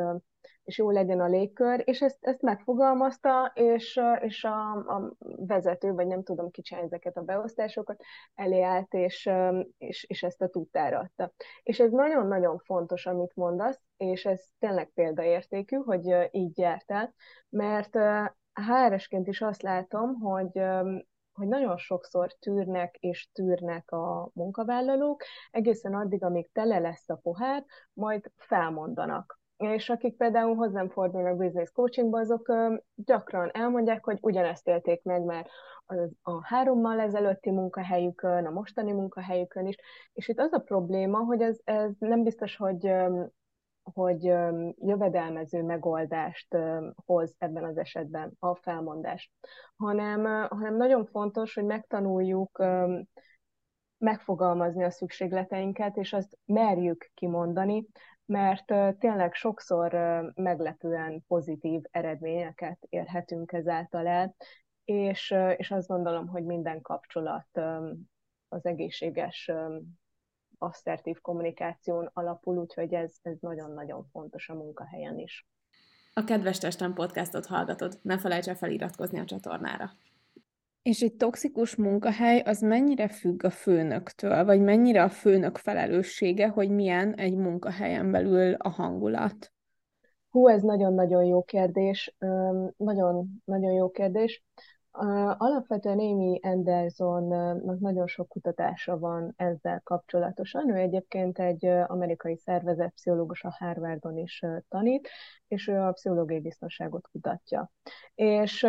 és 0.64 0.78
jó 0.78 0.90
legyen 0.90 1.20
a 1.20 1.26
légkör, 1.26 1.82
és 1.84 2.02
ezt, 2.02 2.18
ezt 2.20 2.42
megfogalmazta, 2.42 3.52
és, 3.54 4.00
és 4.20 4.44
a, 4.44 4.70
a 4.72 5.12
vezető, 5.36 5.92
vagy 5.92 6.06
nem 6.06 6.22
tudom 6.22 6.50
ki 6.50 6.62
ezeket 6.74 7.16
a 7.16 7.22
beosztásokat, 7.22 8.02
elé 8.34 8.62
állt, 8.62 8.94
és, 8.94 9.30
és, 9.78 10.04
és 10.08 10.22
ezt 10.22 10.42
a 10.42 10.48
tudtára 10.48 10.98
adta. 10.98 11.32
És 11.62 11.80
ez 11.80 11.90
nagyon-nagyon 11.90 12.58
fontos, 12.58 13.06
amit 13.06 13.34
mondasz, 13.34 13.80
és 13.96 14.24
ez 14.24 14.44
tényleg 14.58 14.90
példaértékű, 14.94 15.76
hogy 15.76 16.28
így 16.30 16.58
járt 16.58 16.90
el, 16.90 17.14
mert 17.48 17.96
HR-esként 18.54 19.26
is 19.26 19.40
azt 19.40 19.62
látom, 19.62 20.14
hogy 20.20 20.60
hogy 21.34 21.46
nagyon 21.46 21.76
sokszor 21.76 22.32
tűrnek 22.32 22.96
és 23.00 23.28
tűrnek 23.32 23.90
a 23.90 24.30
munkavállalók, 24.32 25.22
egészen 25.50 25.94
addig, 25.94 26.24
amíg 26.24 26.50
tele 26.52 26.78
lesz 26.78 27.08
a 27.08 27.20
pohár, 27.22 27.64
majd 27.92 28.30
felmondanak. 28.36 29.42
És 29.56 29.88
akik 29.88 30.16
például 30.16 30.54
hozzám 30.54 30.88
fordulnak 30.88 31.36
business 31.36 31.70
coachingba, 31.70 32.18
azok 32.18 32.52
gyakran 32.94 33.50
elmondják, 33.52 34.04
hogy 34.04 34.18
ugyanezt 34.20 34.68
élték 34.68 35.02
meg 35.02 35.22
már 35.22 35.46
a 36.22 36.46
hárommal 36.46 37.00
ezelőtti 37.00 37.50
munkahelyükön, 37.50 38.46
a 38.46 38.50
mostani 38.50 38.92
munkahelyükön 38.92 39.66
is, 39.66 39.76
és 40.12 40.28
itt 40.28 40.38
az 40.38 40.52
a 40.52 40.58
probléma, 40.58 41.18
hogy 41.18 41.40
ez, 41.40 41.58
ez 41.64 41.90
nem 41.98 42.22
biztos, 42.22 42.56
hogy 42.56 42.92
hogy 43.92 44.22
jövedelmező 44.76 45.62
megoldást 45.62 46.56
hoz 47.04 47.34
ebben 47.38 47.64
az 47.64 47.76
esetben 47.78 48.32
a 48.38 48.54
felmondás, 48.54 49.32
hanem, 49.76 50.24
hanem 50.48 50.76
nagyon 50.76 51.06
fontos, 51.06 51.54
hogy 51.54 51.64
megtanuljuk 51.64 52.64
megfogalmazni 53.98 54.84
a 54.84 54.90
szükségleteinket, 54.90 55.96
és 55.96 56.12
azt 56.12 56.38
merjük 56.44 57.10
kimondani, 57.14 57.86
mert 58.26 58.64
tényleg 58.98 59.34
sokszor 59.34 59.92
meglepően 60.34 61.24
pozitív 61.26 61.82
eredményeket 61.90 62.78
érhetünk 62.88 63.52
ezáltal 63.52 64.06
el, 64.06 64.34
és, 64.84 65.34
és 65.56 65.70
azt 65.70 65.88
gondolom, 65.88 66.28
hogy 66.28 66.44
minden 66.44 66.80
kapcsolat 66.80 67.60
az 68.48 68.64
egészséges 68.64 69.50
asszertív 70.64 71.20
kommunikáción 71.20 72.10
alapul, 72.12 72.58
úgyhogy 72.58 72.94
ez, 72.94 73.14
ez 73.22 73.36
nagyon-nagyon 73.40 74.06
fontos 74.12 74.48
a 74.48 74.54
munkahelyen 74.54 75.18
is. 75.18 75.46
A 76.14 76.24
Kedves 76.24 76.58
Testem 76.58 76.94
podcastot 76.94 77.46
hallgatod, 77.46 77.98
ne 78.02 78.18
felejts 78.18 78.48
el 78.48 78.54
feliratkozni 78.54 79.18
a 79.18 79.24
csatornára. 79.24 79.90
És 80.82 81.00
egy 81.00 81.14
toxikus 81.14 81.76
munkahely 81.76 82.40
az 82.40 82.60
mennyire 82.60 83.08
függ 83.08 83.44
a 83.44 83.50
főnöktől, 83.50 84.44
vagy 84.44 84.60
mennyire 84.60 85.02
a 85.02 85.08
főnök 85.08 85.56
felelőssége, 85.56 86.48
hogy 86.48 86.70
milyen 86.70 87.14
egy 87.14 87.36
munkahelyen 87.36 88.10
belül 88.10 88.54
a 88.54 88.68
hangulat? 88.68 89.52
Hú, 90.30 90.48
ez 90.48 90.62
nagyon-nagyon 90.62 91.24
jó 91.24 91.42
kérdés. 91.42 92.14
Nagyon-nagyon 92.76 93.72
jó 93.72 93.90
kérdés. 93.90 94.44
Alapvetően 95.36 95.98
Amy 95.98 96.40
Andersonnak 96.42 97.78
nagyon 97.78 98.06
sok 98.06 98.28
kutatása 98.28 98.98
van 98.98 99.32
ezzel 99.36 99.80
kapcsolatosan. 99.84 100.70
Ő 100.70 100.74
egyébként 100.74 101.38
egy 101.38 101.66
amerikai 101.66 102.36
szervezetpszichológus 102.36 103.44
a 103.44 103.56
Harvardon 103.58 104.18
is 104.18 104.42
tanít, 104.68 105.08
és 105.48 105.68
ő 105.68 105.80
a 105.80 105.92
pszichológiai 105.92 106.40
biztonságot 106.40 107.08
kutatja. 107.12 107.70
És 108.14 108.66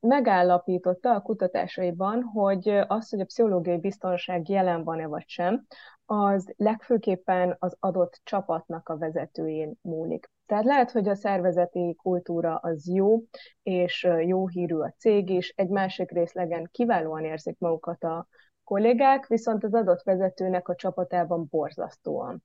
megállapította 0.00 1.14
a 1.14 1.22
kutatásaiban, 1.22 2.22
hogy 2.22 2.68
az, 2.86 3.08
hogy 3.10 3.20
a 3.20 3.24
pszichológiai 3.24 3.78
biztonság 3.78 4.48
jelen 4.48 4.84
van-e 4.84 5.06
vagy 5.06 5.28
sem, 5.28 5.66
az 6.04 6.52
legfőképpen 6.56 7.56
az 7.58 7.76
adott 7.80 8.20
csapatnak 8.24 8.88
a 8.88 8.98
vezetőjén 8.98 9.74
múlik. 9.80 10.30
Tehát 10.46 10.64
lehet, 10.64 10.90
hogy 10.90 11.08
a 11.08 11.14
szervezeti 11.14 11.94
kultúra 12.02 12.56
az 12.56 12.88
jó, 12.88 13.22
és 13.62 14.08
jó 14.26 14.48
hírű 14.48 14.74
a 14.74 14.94
cég 14.98 15.30
is, 15.30 15.52
egy 15.56 15.68
másik 15.68 16.10
részlegen 16.10 16.68
kiválóan 16.72 17.24
érzik 17.24 17.58
magukat 17.58 18.04
a 18.04 18.26
kollégák, 18.64 19.26
viszont 19.26 19.64
az 19.64 19.74
adott 19.74 20.02
vezetőnek 20.02 20.68
a 20.68 20.74
csapatában 20.74 21.46
borzasztóan. 21.50 22.42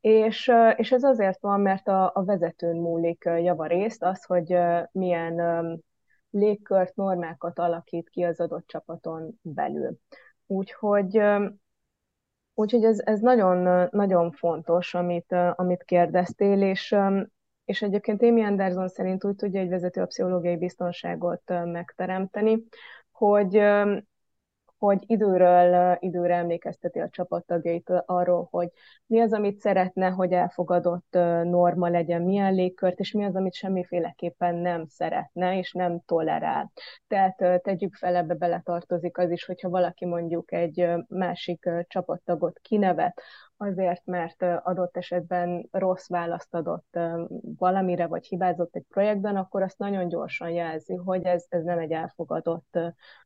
És, 0.00 0.52
és 0.76 0.92
ez 0.92 1.02
azért 1.02 1.40
van, 1.40 1.60
mert 1.60 1.88
a, 1.88 2.10
a 2.14 2.24
vezetőn 2.24 2.76
múlik 2.76 3.24
javarészt 3.24 4.02
az, 4.02 4.24
hogy 4.24 4.56
milyen 4.92 5.40
légkört, 6.30 6.96
normákat 6.96 7.58
alakít 7.58 8.08
ki 8.08 8.22
az 8.22 8.40
adott 8.40 8.66
csapaton 8.66 9.38
belül. 9.42 9.98
Úgyhogy 10.46 11.22
Úgyhogy 12.54 12.84
ez, 12.84 13.00
ez 13.04 13.20
nagyon, 13.20 13.88
nagyon 13.90 14.32
fontos, 14.32 14.94
amit, 14.94 15.32
amit 15.54 15.82
kérdeztél, 15.82 16.62
és, 16.62 16.96
és 17.70 17.82
egyébként 17.82 18.22
Amy 18.22 18.42
Anderson 18.42 18.88
szerint 18.88 19.24
úgy 19.24 19.36
tudja 19.36 19.60
egy 19.60 19.68
vezető 19.68 20.00
a 20.00 20.06
pszichológiai 20.06 20.56
biztonságot 20.56 21.42
megteremteni, 21.64 22.64
hogy 23.10 23.62
hogy 24.78 25.02
időről 25.06 25.96
időre 26.00 26.34
emlékezteti 26.34 26.98
a 26.98 27.08
csapattagjait 27.10 27.90
arról, 28.06 28.48
hogy 28.50 28.68
mi 29.06 29.20
az, 29.20 29.32
amit 29.32 29.60
szeretne, 29.60 30.08
hogy 30.08 30.32
elfogadott 30.32 31.12
norma 31.42 31.88
legyen, 31.88 32.22
milyen 32.22 32.54
légkört, 32.54 32.98
és 32.98 33.12
mi 33.12 33.24
az, 33.24 33.36
amit 33.36 33.54
semmiféleképpen 33.54 34.54
nem 34.54 34.86
szeretne, 34.86 35.58
és 35.58 35.72
nem 35.72 36.00
tolerál. 36.06 36.72
Tehát 37.08 37.62
tegyük 37.62 37.94
fel, 37.94 38.16
ebbe 38.16 38.34
beletartozik 38.34 39.18
az 39.18 39.30
is, 39.30 39.44
hogyha 39.44 39.68
valaki 39.68 40.06
mondjuk 40.06 40.52
egy 40.52 40.88
másik 41.08 41.68
csapattagot 41.88 42.58
kinevet, 42.62 43.22
azért, 43.60 44.06
mert 44.06 44.42
adott 44.42 44.96
esetben 44.96 45.68
rossz 45.70 46.08
választ 46.08 46.54
adott 46.54 46.98
valamire, 47.58 48.06
vagy 48.06 48.26
hibázott 48.26 48.76
egy 48.76 48.84
projektben, 48.88 49.36
akkor 49.36 49.62
azt 49.62 49.78
nagyon 49.78 50.08
gyorsan 50.08 50.50
jelzi, 50.50 50.94
hogy 50.94 51.24
ez, 51.24 51.46
ez 51.48 51.62
nem 51.64 51.78
egy 51.78 51.92
elfogadott 51.92 52.78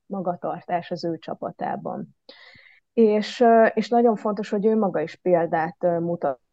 magatartás 0.07 0.91
az 0.91 1.05
ő 1.05 1.19
csapatában. 1.19 2.17
És, 2.93 3.45
és 3.75 3.89
nagyon 3.89 4.17
fontos, 4.17 4.49
hogy 4.49 4.67
ő 4.67 4.77
maga 4.77 5.01
is 5.01 5.15
példát 5.17 5.77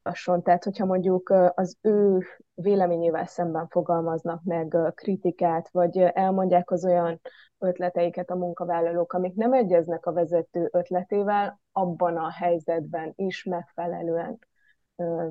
mutasson. 0.04 0.44
Tehát, 0.44 0.64
hogyha 0.64 0.86
mondjuk 0.86 1.30
az 1.56 1.78
ő 1.82 2.24
véleményével 2.54 3.26
szemben 3.26 3.68
fogalmaznak 3.68 4.44
meg 4.44 4.78
kritikát, 4.96 5.70
vagy 5.72 5.98
elmondják 5.98 6.72
az 6.72 6.86
olyan 6.86 7.22
ötleteiket 7.58 8.30
a 8.30 8.36
munkavállalók, 8.36 9.14
amik 9.14 9.36
nem 9.36 9.54
egyeznek 9.54 10.06
a 10.06 10.14
vezető 10.14 10.70
ötletével, 10.72 11.62
abban 11.72 12.18
a 12.18 12.32
helyzetben 12.32 13.14
is 13.16 13.44
megfelelően 13.44 14.40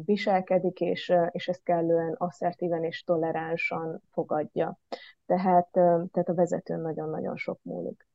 viselkedik, 0.04 0.80
és, 0.80 1.12
és 1.30 1.48
ezt 1.48 1.62
kellően 1.62 2.14
asszertíven 2.18 2.84
és 2.84 3.02
toleránsan 3.02 4.02
fogadja. 4.12 4.78
Tehát, 5.26 5.68
tehát 5.70 6.28
a 6.28 6.34
vezetőn 6.34 6.80
nagyon-nagyon 6.80 7.36
sok 7.36 7.58
múlik. 7.62 8.06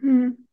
Hmm. 0.00 0.49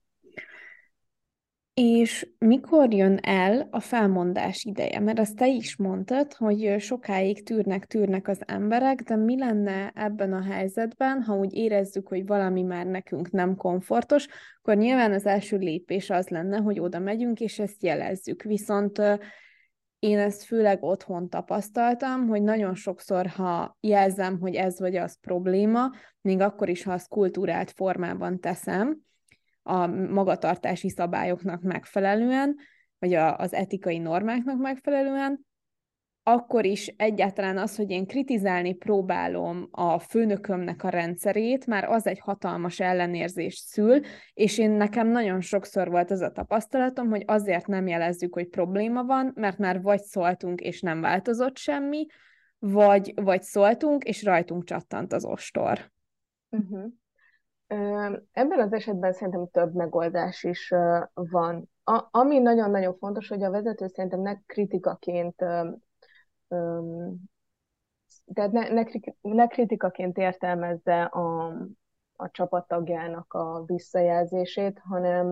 És 1.79 2.27
mikor 2.37 2.93
jön 2.93 3.19
el 3.21 3.67
a 3.71 3.79
felmondás 3.79 4.63
ideje? 4.63 4.99
Mert 4.99 5.19
azt 5.19 5.35
te 5.35 5.47
is 5.47 5.75
mondtad, 5.75 6.33
hogy 6.33 6.75
sokáig 6.79 7.43
tűrnek, 7.43 7.85
tűrnek 7.85 8.27
az 8.27 8.41
emberek, 8.45 9.01
de 9.01 9.15
mi 9.15 9.37
lenne 9.37 9.91
ebben 9.95 10.33
a 10.33 10.41
helyzetben, 10.41 11.21
ha 11.21 11.35
úgy 11.35 11.53
érezzük, 11.53 12.07
hogy 12.07 12.25
valami 12.25 12.61
már 12.61 12.85
nekünk 12.85 13.31
nem 13.31 13.55
komfortos, 13.55 14.27
akkor 14.57 14.75
nyilván 14.75 15.11
az 15.11 15.25
első 15.25 15.57
lépés 15.57 16.09
az 16.09 16.27
lenne, 16.27 16.57
hogy 16.57 16.79
oda 16.79 16.99
megyünk, 16.99 17.39
és 17.39 17.59
ezt 17.59 17.83
jelezzük. 17.83 18.43
Viszont 18.43 19.01
én 19.99 20.17
ezt 20.17 20.43
főleg 20.43 20.83
otthon 20.83 21.29
tapasztaltam, 21.29 22.27
hogy 22.27 22.41
nagyon 22.41 22.75
sokszor, 22.75 23.27
ha 23.27 23.77
jelzem, 23.79 24.39
hogy 24.39 24.55
ez 24.55 24.79
vagy 24.79 24.95
az 24.95 25.19
probléma, 25.19 25.91
még 26.21 26.39
akkor 26.39 26.69
is, 26.69 26.83
ha 26.83 26.91
azt 26.91 27.07
kultúrált 27.07 27.71
formában 27.71 28.39
teszem, 28.39 29.05
a 29.67 29.87
magatartási 29.87 30.89
szabályoknak 30.89 31.61
megfelelően, 31.61 32.55
vagy 32.99 33.13
a, 33.13 33.37
az 33.37 33.53
etikai 33.53 33.97
normáknak 33.97 34.57
megfelelően, 34.57 35.45
akkor 36.23 36.65
is 36.65 36.87
egyáltalán 36.87 37.57
az, 37.57 37.75
hogy 37.75 37.89
én 37.89 38.05
kritizálni 38.05 38.73
próbálom 38.73 39.67
a 39.71 39.99
főnökömnek 39.99 40.83
a 40.83 40.89
rendszerét, 40.89 41.65
már 41.65 41.83
az 41.83 42.07
egy 42.07 42.19
hatalmas 42.19 42.79
ellenérzést 42.79 43.65
szül, 43.65 43.99
és 44.33 44.57
én 44.57 44.71
nekem 44.71 45.07
nagyon 45.07 45.41
sokszor 45.41 45.89
volt 45.89 46.11
az 46.11 46.21
a 46.21 46.31
tapasztalatom, 46.31 47.09
hogy 47.09 47.23
azért 47.27 47.67
nem 47.67 47.87
jelezzük, 47.87 48.33
hogy 48.33 48.47
probléma 48.47 49.03
van, 49.03 49.31
mert 49.35 49.57
már 49.57 49.81
vagy 49.81 50.01
szóltunk, 50.01 50.61
és 50.61 50.81
nem 50.81 51.01
változott 51.01 51.57
semmi, 51.57 52.05
vagy, 52.59 53.13
vagy 53.15 53.43
szóltunk, 53.43 54.03
és 54.03 54.23
rajtunk 54.23 54.63
csattant 54.63 55.13
az 55.13 55.25
ostor. 55.25 55.91
Uh-huh. 56.49 56.91
Ebben 58.31 58.59
az 58.59 58.73
esetben 58.73 59.13
szerintem 59.13 59.47
több 59.51 59.73
megoldás 59.73 60.43
is 60.43 60.73
van. 61.13 61.69
A, 61.83 62.07
ami 62.11 62.39
nagyon-nagyon 62.39 62.97
fontos, 62.97 63.27
hogy 63.27 63.43
a 63.43 63.51
vezető 63.51 63.87
szerintem 63.87 64.21
ne 64.21 64.35
kritikaként 64.45 65.43
tehát 68.33 68.51
ne, 68.51 68.69
ne, 68.69 68.83
ne 69.21 69.47
kritikaként 69.47 70.17
értelmezze 70.17 71.03
a, 71.03 71.47
a 72.15 72.31
csapattagjának 72.31 73.33
a 73.33 73.63
visszajelzését, 73.65 74.79
hanem, 74.83 75.29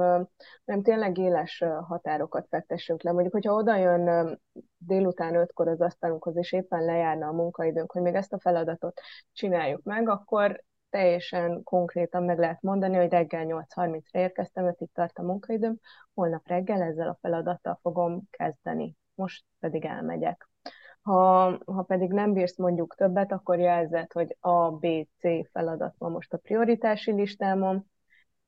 hanem 0.65 0.81
tényleg 0.83 1.17
éles 1.17 1.63
határokat 1.87 2.47
fektessünk 2.49 3.03
le. 3.03 3.11
Mondjuk, 3.11 3.33
hogyha 3.33 3.53
oda 3.53 3.75
jön 3.75 4.39
délután 4.77 5.35
ötkor 5.35 5.67
az 5.67 5.81
asztalunkhoz, 5.81 6.37
és 6.37 6.51
éppen 6.51 6.85
lejárna 6.85 7.27
a 7.27 7.33
munkaidőnk, 7.33 7.91
hogy 7.91 8.01
még 8.01 8.15
ezt 8.15 8.33
a 8.33 8.39
feladatot 8.39 9.01
csináljuk 9.33 9.83
meg, 9.83 10.09
akkor 10.09 10.63
teljesen 10.89 11.63
konkrétan 11.63 12.23
meg 12.23 12.39
lehet 12.39 12.61
mondani, 12.61 12.95
hogy 12.95 13.09
reggel 13.09 13.45
8.30-ra 13.45 14.17
érkeztem, 14.19 14.75
itt 14.77 14.93
tart 14.93 15.17
a 15.17 15.23
munkaidőm, 15.23 15.79
holnap 16.13 16.47
reggel 16.47 16.81
ezzel 16.81 17.07
a 17.07 17.17
feladattal 17.21 17.79
fogom 17.81 18.21
kezdeni, 18.29 18.95
most 19.15 19.45
pedig 19.59 19.85
elmegyek. 19.85 20.49
ha, 21.01 21.43
ha 21.65 21.83
pedig 21.87 22.11
nem 22.11 22.33
bírsz 22.33 22.57
mondjuk 22.57 22.95
többet, 22.95 23.31
akkor 23.31 23.59
jelzed, 23.59 24.11
hogy 24.11 24.37
A, 24.39 24.71
B, 24.71 24.87
C 25.19 25.49
feladat 25.51 25.95
van 25.97 26.11
most 26.11 26.33
a 26.33 26.37
prioritási 26.37 27.11
listámon, 27.11 27.85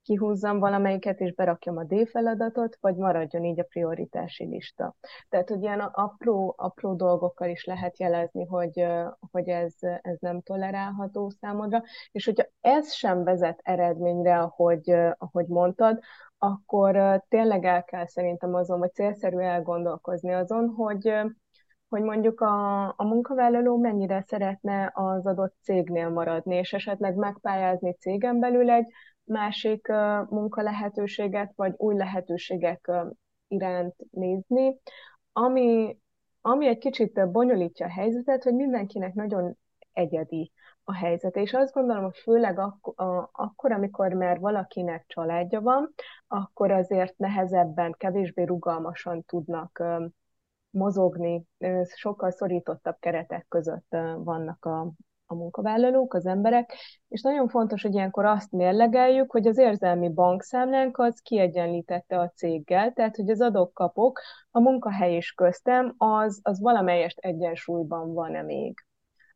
kihúzzam 0.08 0.60
valamelyiket, 0.60 1.20
és 1.20 1.34
berakjam 1.34 1.78
a 1.78 1.84
D 1.84 2.08
feladatot, 2.10 2.78
vagy 2.82 2.96
maradjon 2.96 3.44
így 3.44 3.60
a 3.60 3.64
prioritási 3.64 4.46
lista. 4.46 4.96
Tehát, 5.30 5.50
hogy 5.50 5.62
ilyen 5.62 5.80
apró, 5.80 6.54
apró 6.58 6.96
dolgokkal 6.96 7.50
is 7.50 7.66
lehet 7.66 8.00
jelezni, 8.00 8.46
hogy, 8.46 8.86
hogy 9.32 9.48
ez, 9.48 9.74
ez 10.02 10.18
nem 10.20 10.42
tolerálható 10.42 11.30
számodra, 11.30 11.84
és 12.12 12.26
hogyha 12.26 12.46
ez 12.62 12.92
sem 12.94 13.24
vezet 13.24 13.60
eredményre, 13.64 14.40
ahogy, 14.40 14.92
ahogy 15.18 15.48
mondtad, 15.48 16.00
akkor 16.38 17.24
tényleg 17.30 17.66
el 17.66 17.84
kell 17.84 18.06
szerintem 18.06 18.54
azon, 18.54 18.80
vagy 18.80 18.94
célszerű 18.94 19.38
elgondolkozni 19.38 20.34
azon, 20.34 20.68
hogy, 20.68 21.14
hogy 21.90 22.02
mondjuk 22.02 22.42
a, 22.42 22.88
a 22.88 23.04
munkavállaló 23.04 23.78
mennyire 23.78 24.24
szeretne 24.28 24.92
az 24.94 25.26
adott 25.26 25.56
cégnél 25.62 26.10
maradni, 26.10 26.56
és 26.56 26.74
esetleg 26.74 27.16
megpályázni 27.16 27.94
cégen 27.94 28.40
belül 28.40 28.70
egy 28.70 28.88
másik 29.28 29.88
munkalehetőséget, 30.30 31.54
vagy 31.56 31.74
új 31.78 31.96
lehetőségek 31.96 32.92
iránt 33.48 33.96
nézni, 34.12 34.80
ami, 35.32 35.98
ami 36.42 36.68
egy 36.68 36.78
kicsit 36.78 37.32
bonyolítja 37.32 37.86
a 37.86 37.92
helyzetet, 37.92 38.44
hogy 38.44 38.54
mindenkinek 38.54 39.14
nagyon 39.14 39.58
egyedi 39.94 40.52
a 40.84 40.94
helyzet. 40.94 41.36
És 41.36 41.54
azt 41.54 41.74
gondolom, 41.74 42.04
hogy 42.04 42.18
főleg 42.18 42.60
ak- 42.60 43.00
a, 43.00 43.30
akkor, 43.32 43.72
amikor 43.72 44.14
már 44.14 44.40
valakinek 44.40 45.06
családja 45.08 45.62
van, 45.62 45.94
akkor 46.28 46.72
azért 46.72 47.18
nehezebben, 47.18 47.96
kevésbé 47.98 48.44
rugalmasan 48.44 49.24
tudnak 49.24 49.84
mozogni, 50.70 51.44
sokkal 51.96 52.32
szorítottabb 52.32 52.98
keretek 53.00 53.46
között 53.50 53.96
vannak 54.18 54.66
a, 54.66 54.92
a 55.28 55.36
munkavállalók, 55.36 56.14
az 56.14 56.26
emberek, 56.26 56.74
és 57.08 57.22
nagyon 57.22 57.48
fontos, 57.48 57.82
hogy 57.82 57.94
ilyenkor 57.94 58.26
azt 58.26 58.52
mérlegeljük, 58.52 59.32
hogy 59.32 59.48
az 59.48 59.58
érzelmi 59.58 60.10
bankszámlánk 60.10 60.98
az 60.98 61.20
kiegyenlítette 61.20 62.20
a 62.20 62.30
céggel, 62.30 62.94
tehát 62.94 63.16
hogy 63.16 63.30
az 63.30 63.42
adok-kapok 63.42 64.22
a 64.52 64.60
munkahely 64.60 65.16
is 65.16 65.32
köztem, 65.32 65.94
az, 65.98 66.40
az 66.44 66.62
valamelyest 66.62 67.20
egyensúlyban 67.20 68.14
van-e 68.14 68.42
még. 68.42 68.86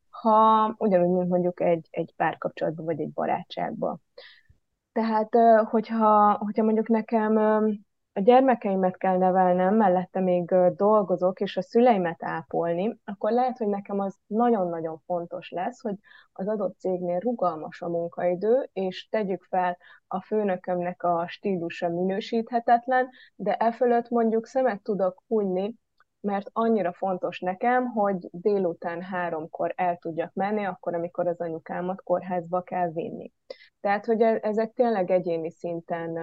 Ha 0.10 0.76
ugyanúgy, 0.78 1.18
mint 1.18 1.30
mondjuk 1.30 1.62
egy, 1.62 1.88
egy 1.92 2.14
párkapcsolatban, 2.16 2.86
vagy 2.86 3.00
egy 3.00 3.12
barátságban. 3.12 4.02
Tehát, 4.92 5.30
hogyha, 5.70 6.34
hogyha 6.38 6.64
mondjuk 6.64 6.88
nekem 6.88 7.38
a 8.14 8.20
gyermekeimet 8.20 8.98
kell 8.98 9.18
nevelnem, 9.18 9.76
mellette 9.76 10.20
még 10.20 10.54
dolgozok, 10.76 11.40
és 11.40 11.58
a 11.58 11.62
szüleimet 11.62 12.24
ápolni, 12.24 13.00
akkor 13.06 13.32
lehet, 13.32 13.58
hogy 13.58 13.68
nekem 13.68 14.00
az 14.00 14.18
nagyon-nagyon 14.28 15.02
fontos 15.06 15.50
lesz, 15.50 15.82
hogy 15.82 15.96
az 16.34 16.48
adott 16.48 16.80
cégnél 16.80 17.20
rugalmas 17.20 17.82
a 17.82 17.90
munkaidő, 17.90 18.70
és 18.74 19.08
tegyük 19.10 19.44
fel, 19.44 19.78
a 20.08 20.22
főnökömnek 20.22 21.04
a 21.04 21.28
stílusa 21.28 21.90
minősíthetetlen, 21.90 23.10
de 23.36 23.56
e 23.56 23.72
fölött 23.72 24.10
mondjuk 24.10 24.46
szemet 24.46 24.82
tudok 24.82 25.24
hunyni, 25.28 25.76
mert 26.20 26.50
annyira 26.54 26.94
fontos 26.94 27.40
nekem, 27.40 27.86
hogy 27.86 28.30
délután 28.32 29.02
háromkor 29.02 29.74
el 29.76 29.98
tudjak 29.98 30.34
menni, 30.34 30.66
akkor, 30.66 30.94
amikor 30.94 31.28
az 31.28 31.42
anyukámat 31.42 32.02
kórházba 32.02 32.62
kell 32.62 32.92
vinni. 32.92 33.32
Tehát, 33.80 34.06
hogy 34.06 34.22
e-, 34.22 34.40
ezek 34.42 34.74
tényleg 34.74 35.12
egyéni 35.12 35.52
szinten 35.52 36.18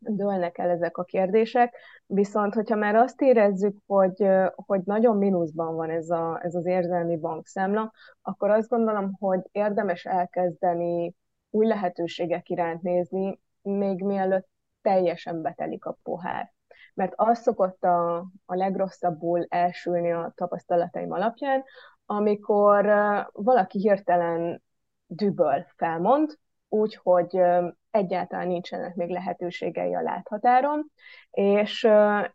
dőlnek 0.00 0.58
el 0.58 0.70
ezek 0.70 0.96
a 0.96 1.04
kérdések, 1.04 1.76
viszont 2.06 2.54
hogyha 2.54 2.76
már 2.76 2.94
azt 2.94 3.20
érezzük, 3.20 3.76
hogy, 3.86 4.28
hogy 4.54 4.80
nagyon 4.84 5.16
mínuszban 5.16 5.74
van 5.74 5.90
ez, 5.90 6.10
a, 6.10 6.40
ez 6.42 6.54
az 6.54 6.66
érzelmi 6.66 7.16
bankszámla, 7.16 7.92
akkor 8.22 8.50
azt 8.50 8.68
gondolom, 8.68 9.12
hogy 9.18 9.40
érdemes 9.52 10.04
elkezdeni 10.04 11.14
új 11.50 11.66
lehetőségek 11.66 12.48
iránt 12.48 12.82
nézni, 12.82 13.40
még 13.62 14.02
mielőtt 14.02 14.48
teljesen 14.82 15.42
betelik 15.42 15.84
a 15.84 15.98
pohár. 16.02 16.52
Mert 16.94 17.12
az 17.16 17.38
szokott 17.38 17.84
a, 17.84 18.16
a 18.46 18.54
legrosszabbul 18.54 19.46
elsülni 19.48 20.12
a 20.12 20.32
tapasztalataim 20.34 21.12
alapján, 21.12 21.64
amikor 22.06 22.86
valaki 23.32 23.78
hirtelen 23.78 24.62
düböl 25.06 25.66
felmond, 25.76 26.38
úgyhogy 26.68 27.40
egyáltalán 27.90 28.46
nincsenek 28.46 28.94
még 28.94 29.08
lehetőségei 29.08 29.94
a 29.94 30.02
láthatáron, 30.02 30.90
és, 31.30 31.88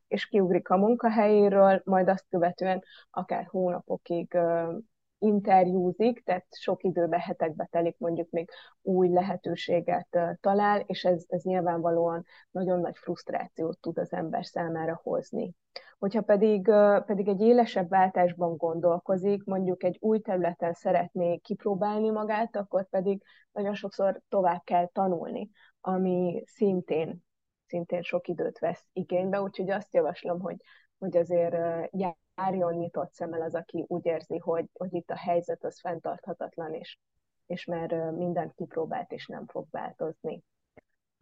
és 0.07 0.25
kiugrik 0.25 0.69
a 0.69 0.77
munkahelyéről, 0.77 1.81
majd 1.85 2.07
azt 2.07 2.25
követően 2.29 2.83
akár 3.11 3.45
hónapokig 3.45 4.37
interjúzik, 5.23 6.23
tehát 6.23 6.45
sok 6.49 6.83
időbe, 6.83 7.19
hetekbe 7.19 7.67
telik 7.71 7.95
mondjuk 7.97 8.29
még 8.29 8.49
új 8.81 9.09
lehetőséget 9.09 10.19
talál, 10.41 10.79
és 10.79 11.03
ez, 11.03 11.25
ez 11.27 11.43
nyilvánvalóan 11.43 12.25
nagyon 12.51 12.79
nagy 12.79 12.97
frusztrációt 12.97 13.79
tud 13.79 13.97
az 13.97 14.13
ember 14.13 14.45
számára 14.45 14.99
hozni. 15.03 15.53
Hogyha 16.03 16.21
pedig, 16.21 16.71
pedig 17.05 17.27
egy 17.27 17.41
élesebb 17.41 17.89
váltásban 17.89 18.57
gondolkozik, 18.57 19.43
mondjuk 19.43 19.83
egy 19.83 19.97
új 19.99 20.19
területen 20.19 20.73
szeretné 20.73 21.37
kipróbálni 21.37 22.09
magát, 22.09 22.55
akkor 22.55 22.89
pedig 22.89 23.23
nagyon 23.51 23.73
sokszor 23.73 24.21
tovább 24.29 24.63
kell 24.63 24.87
tanulni, 24.87 25.49
ami 25.81 26.43
szintén, 26.45 27.23
szintén 27.67 28.01
sok 28.01 28.27
időt 28.27 28.59
vesz 28.59 28.85
igénybe, 28.93 29.41
úgyhogy 29.41 29.69
azt 29.69 29.93
javaslom, 29.93 30.39
hogy, 30.39 30.57
hogy 30.97 31.17
azért 31.17 31.55
járjon 32.35 32.73
nyitott 32.73 33.13
szemmel 33.13 33.41
az, 33.41 33.55
aki 33.55 33.85
úgy 33.87 34.05
érzi, 34.05 34.37
hogy, 34.37 34.65
hogy 34.73 34.93
itt 34.93 35.09
a 35.09 35.17
helyzet 35.17 35.63
az 35.63 35.79
fenntarthatatlan, 35.79 36.73
és, 36.73 36.97
és 37.45 37.65
már 37.65 37.91
mindent 38.11 38.53
kipróbált, 38.53 39.11
és 39.11 39.27
nem 39.27 39.47
fog 39.47 39.67
változni. 39.71 40.43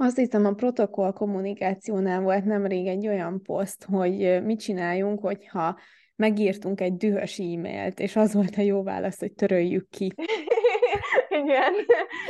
Azt 0.04 0.18
hiszem, 0.18 0.46
a 0.46 0.54
protokoll 0.54 1.12
kommunikációnál 1.12 2.22
volt 2.22 2.46
nemrég 2.46 2.88
egy 2.88 3.08
olyan 3.08 3.42
poszt, 3.42 3.84
hogy 3.84 4.44
mit 4.44 4.60
csináljunk, 4.60 5.20
hogyha 5.20 5.80
megírtunk 6.16 6.82
egy 6.82 6.98
dühös 6.98 7.40
e-mailt, 7.40 8.00
és 8.00 8.16
az 8.16 8.34
volt 8.34 8.56
a 8.58 8.62
jó 8.62 8.84
válasz, 8.84 9.20
hogy 9.20 9.34
töröljük 9.34 9.90
ki. 9.90 10.14
igen, 11.42 11.74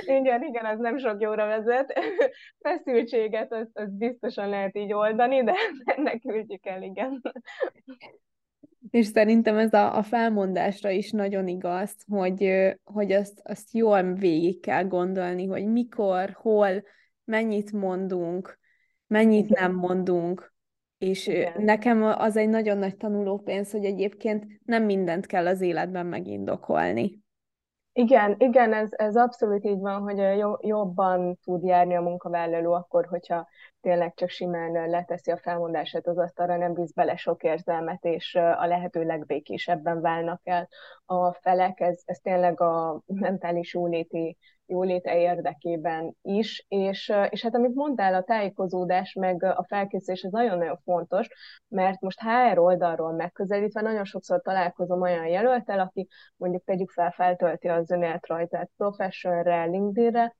igen, 0.02 0.44
igen, 0.44 0.66
az 0.66 0.80
nem 0.80 0.98
sok 0.98 1.22
jóra 1.22 1.46
vezet. 1.46 2.00
Feszültséget 2.64 3.54
azt, 3.54 3.72
azt 3.74 3.98
biztosan 3.98 4.50
lehet 4.50 4.78
így 4.78 4.94
oldani, 4.94 5.44
de 5.44 5.54
ennek 5.96 6.22
küldjük 6.22 6.66
el, 6.66 6.82
igen. 6.82 7.22
És 8.90 9.06
szerintem 9.06 9.58
ez 9.58 9.74
a, 9.74 9.98
a 9.98 10.04
felmondásra 10.04 10.90
is 10.90 11.12
nagyon 11.12 11.48
igaz, 11.48 11.96
hogy, 12.08 12.72
hogy 12.84 13.12
azt, 13.12 13.42
azt 13.44 13.74
jól 13.74 14.14
végig 14.14 14.60
kell 14.60 14.84
gondolni, 14.84 15.46
hogy 15.46 15.66
mikor, 15.66 16.30
hol, 16.34 16.84
mennyit 17.26 17.72
mondunk, 17.72 18.60
mennyit 19.08 19.50
Igen. 19.50 19.64
nem 19.64 19.80
mondunk, 19.80 20.54
és 20.98 21.28
Igen. 21.28 21.64
nekem 21.64 22.04
az 22.04 22.38
egy 22.38 22.50
nagyon 22.50 22.78
nagy 22.78 22.98
tanulópénz, 22.98 23.72
hogy 23.72 23.86
egyébként 23.86 24.46
nem 24.66 24.84
mindent 24.84 25.26
kell 25.26 25.48
az 25.48 25.62
életben 25.62 26.06
megindokolni. 26.06 27.22
Igen, 27.94 28.36
igen, 28.38 28.74
ez, 28.74 28.90
ez 28.92 29.16
abszolút 29.16 29.66
így 29.66 29.80
van, 29.80 30.02
hogy 30.02 30.18
jobban 30.62 31.38
tud 31.44 31.64
járni 31.64 31.96
a 31.96 32.02
munkavállaló 32.02 32.74
akkor, 32.74 33.06
hogyha 33.06 33.48
tényleg 33.82 34.14
csak 34.14 34.30
simán 34.30 34.90
leteszi 34.90 35.32
a 35.32 35.38
felmondását 35.38 36.08
az 36.08 36.18
asztalra, 36.18 36.58
nem 36.58 36.74
visz 36.74 36.92
bele 36.92 37.16
sok 37.16 37.44
érzelmet, 37.44 38.04
és 38.04 38.36
a 38.36 38.66
lehető 38.66 39.04
legbékésebben 39.04 40.02
válnak 40.02 40.42
el 40.44 40.68
a 41.06 41.34
felek. 41.34 41.80
Ez, 41.80 42.02
ez 42.06 42.20
tényleg 42.20 42.62
a 42.62 43.02
mentális 43.06 43.74
jóléti 43.74 44.38
jóléte 44.72 45.18
érdekében 45.18 46.16
is, 46.22 46.66
és, 46.68 47.14
és 47.30 47.44
hát 47.44 47.56
amit 47.56 47.76
mondtál, 47.76 48.14
a 48.14 48.24
tájékozódás 48.24 49.14
meg 49.14 49.44
a 49.44 49.66
felkészülés, 49.68 50.22
ez 50.22 50.32
nagyon-nagyon 50.32 50.78
fontos, 50.84 51.28
mert 51.68 52.02
most 52.02 52.20
HR 52.20 52.58
oldalról 52.58 53.12
megközelítve 53.12 53.82
nagyon 53.82 54.06
sokszor 54.06 54.42
találkozom 54.42 55.02
olyan 55.02 55.28
jelöltel, 55.28 55.80
aki 55.80 56.08
mondjuk 56.36 56.64
tegyük 56.64 56.92
fel, 56.92 57.12
feltölti 57.12 57.68
az 57.68 57.92
önéletrajzát 57.92 58.70
professionre, 58.78 59.64
LinkedInre, 59.66 60.36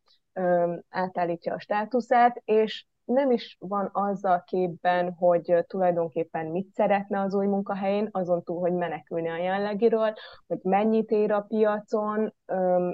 átállítja 0.90 1.54
a 1.54 1.60
státuszát, 1.60 2.42
és 2.46 2.86
nem 3.06 3.32
is 3.32 3.58
van 3.60 3.90
azzal 3.94 4.44
képben, 4.44 5.14
hogy 5.14 5.56
tulajdonképpen 5.68 6.46
mit 6.46 6.74
szeretne 6.74 7.20
az 7.20 7.34
új 7.34 7.46
munkahelyén, 7.46 8.10
azon 8.12 8.44
túl, 8.44 8.60
hogy 8.60 8.74
menekülni 8.74 9.30
a 9.30 9.38
jelenlegiről, 9.38 10.14
hogy 10.48 10.60
mennyit 10.64 11.12
ér 11.12 11.32
a 11.32 11.42
piacon, 11.42 12.34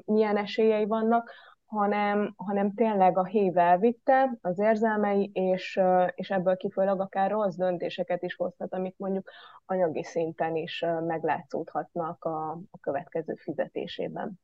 milyen 0.06 0.38
esélyei 0.38 0.86
vannak, 0.86 1.32
hanem, 1.66 2.34
hanem 2.36 2.74
tényleg 2.74 3.18
a 3.18 3.26
hív 3.26 3.58
elvitte 3.58 4.38
az 4.42 4.60
érzelmei, 4.60 5.30
és, 5.34 5.80
és 6.16 6.30
ebből 6.30 6.58
kifolyólag 6.58 7.00
akár 7.00 7.32
rossz 7.32 7.56
döntéseket 7.56 8.24
is 8.24 8.36
hozhat, 8.36 8.74
amik 8.74 8.96
mondjuk 8.98 9.30
anyagi 9.66 10.04
szinten 10.04 10.56
is 10.56 10.86
meglátszódhatnak 11.08 12.24
a, 12.24 12.52
a 12.52 12.80
következő 12.82 13.36
fizetésében. 13.36 14.40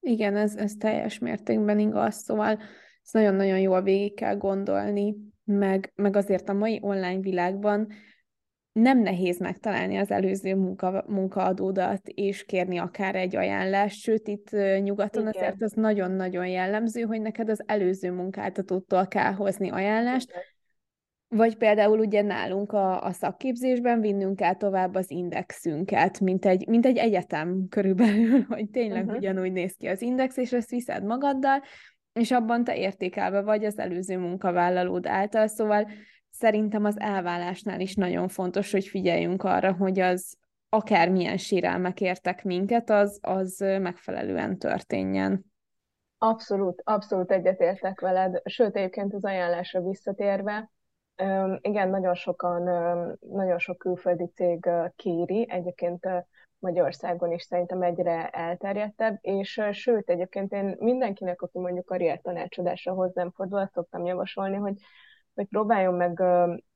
Igen, 0.00 0.36
ez, 0.36 0.56
ez 0.56 0.72
teljes 0.72 1.18
mértékben 1.18 1.78
igaz, 1.78 2.14
szóval 2.14 2.58
ezt 3.02 3.12
nagyon-nagyon 3.12 3.58
jól 3.58 3.82
végig 3.82 4.14
kell 4.14 4.36
gondolni, 4.36 5.16
meg, 5.44 5.92
meg 5.94 6.16
azért 6.16 6.48
a 6.48 6.52
mai 6.52 6.78
online 6.82 7.20
világban 7.20 7.88
nem 8.72 8.98
nehéz 8.98 9.38
megtalálni 9.38 9.96
az 9.96 10.10
előző 10.10 10.54
munka, 10.54 11.04
munkaadódat, 11.06 12.08
és 12.08 12.44
kérni 12.44 12.78
akár 12.78 13.14
egy 13.14 13.36
ajánlást, 13.36 14.00
sőt, 14.00 14.28
itt 14.28 14.50
nyugaton 14.82 15.28
Igen. 15.28 15.34
azért 15.34 15.62
az 15.62 15.72
nagyon-nagyon 15.72 16.46
jellemző, 16.46 17.02
hogy 17.02 17.20
neked 17.20 17.48
az 17.48 17.62
előző 17.66 18.12
munkáltatótól 18.12 19.06
kell 19.06 19.32
hozni 19.32 19.70
ajánlást, 19.70 20.30
Igen. 20.30 20.42
Vagy 21.34 21.56
például 21.56 21.98
ugye 21.98 22.22
nálunk 22.22 22.72
a, 22.72 23.04
a 23.04 23.12
szakképzésben 23.12 24.00
vinnünk 24.00 24.36
kell 24.36 24.54
tovább 24.54 24.94
az 24.94 25.10
indexünket, 25.10 26.20
mint 26.20 26.44
egy, 26.46 26.66
mint 26.66 26.86
egy 26.86 26.96
egyetem 26.96 27.66
körülbelül, 27.68 28.44
hogy 28.48 28.70
tényleg 28.70 29.02
uh-huh. 29.02 29.18
ugyanúgy 29.18 29.52
néz 29.52 29.74
ki 29.76 29.86
az 29.86 30.02
index, 30.02 30.36
és 30.36 30.52
ezt 30.52 30.70
viszed 30.70 31.04
magaddal, 31.04 31.62
és 32.12 32.30
abban 32.30 32.64
te 32.64 32.76
értékelve 32.76 33.40
vagy 33.40 33.64
az 33.64 33.78
előző 33.78 34.18
munkavállalód 34.18 35.06
által, 35.06 35.46
szóval 35.46 35.88
szerintem 36.30 36.84
az 36.84 37.00
elvállásnál 37.00 37.80
is 37.80 37.94
nagyon 37.94 38.28
fontos, 38.28 38.72
hogy 38.72 38.86
figyeljünk 38.86 39.42
arra, 39.42 39.72
hogy 39.72 40.00
az 40.00 40.36
akármilyen 40.68 41.36
sérelmek 41.36 42.00
értek 42.00 42.44
minket, 42.44 42.90
az, 42.90 43.18
az 43.22 43.58
megfelelően 43.58 44.58
történjen. 44.58 45.44
Abszolút, 46.18 46.82
abszolút 46.84 47.30
egyetértek 47.30 48.00
veled. 48.00 48.40
Sőt, 48.44 48.76
egyébként 48.76 49.14
az 49.14 49.24
ajánlásra 49.24 49.80
visszatérve, 49.80 50.70
igen, 51.60 51.88
nagyon 51.88 52.14
sokan, 52.14 52.62
nagyon 53.20 53.58
sok 53.58 53.78
külföldi 53.78 54.30
cég 54.34 54.68
kéri, 54.96 55.46
egyébként 55.50 56.08
Magyarországon 56.62 57.32
is 57.32 57.42
szerintem 57.42 57.82
egyre 57.82 58.28
elterjedtebb, 58.28 59.18
és 59.20 59.60
sőt, 59.70 60.10
egyébként 60.10 60.52
én 60.52 60.76
mindenkinek, 60.78 61.42
aki 61.42 61.58
mondjuk 61.58 61.84
karriertanácsadásra 61.84 62.92
hozzám 62.92 63.30
fordul, 63.30 63.58
azt 63.58 63.72
szoktam 63.72 64.04
javasolni, 64.04 64.56
hogy 64.56 64.74
hogy 65.34 65.46
próbáljon 65.46 65.94
meg 65.94 66.22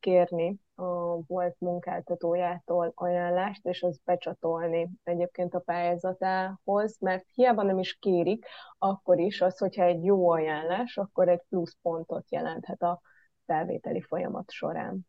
kérni 0.00 0.60
a 0.74 0.84
volt 1.26 1.56
munkáltatójától 1.58 2.92
ajánlást, 2.94 3.66
és 3.66 3.82
az 3.82 4.00
becsatolni 4.04 4.90
egyébként 5.02 5.54
a 5.54 5.60
pályázatához, 5.60 6.98
mert 7.00 7.24
hiába 7.34 7.62
nem 7.62 7.78
is 7.78 7.94
kérik, 7.94 8.46
akkor 8.78 9.18
is 9.18 9.40
az, 9.40 9.58
hogyha 9.58 9.84
egy 9.84 10.04
jó 10.04 10.30
ajánlás, 10.30 10.96
akkor 10.96 11.28
egy 11.28 11.42
plusz 11.48 11.76
pontot 11.82 12.30
jelenthet 12.30 12.82
a 12.82 13.00
felvételi 13.46 14.00
folyamat 14.00 14.50
során. 14.50 15.06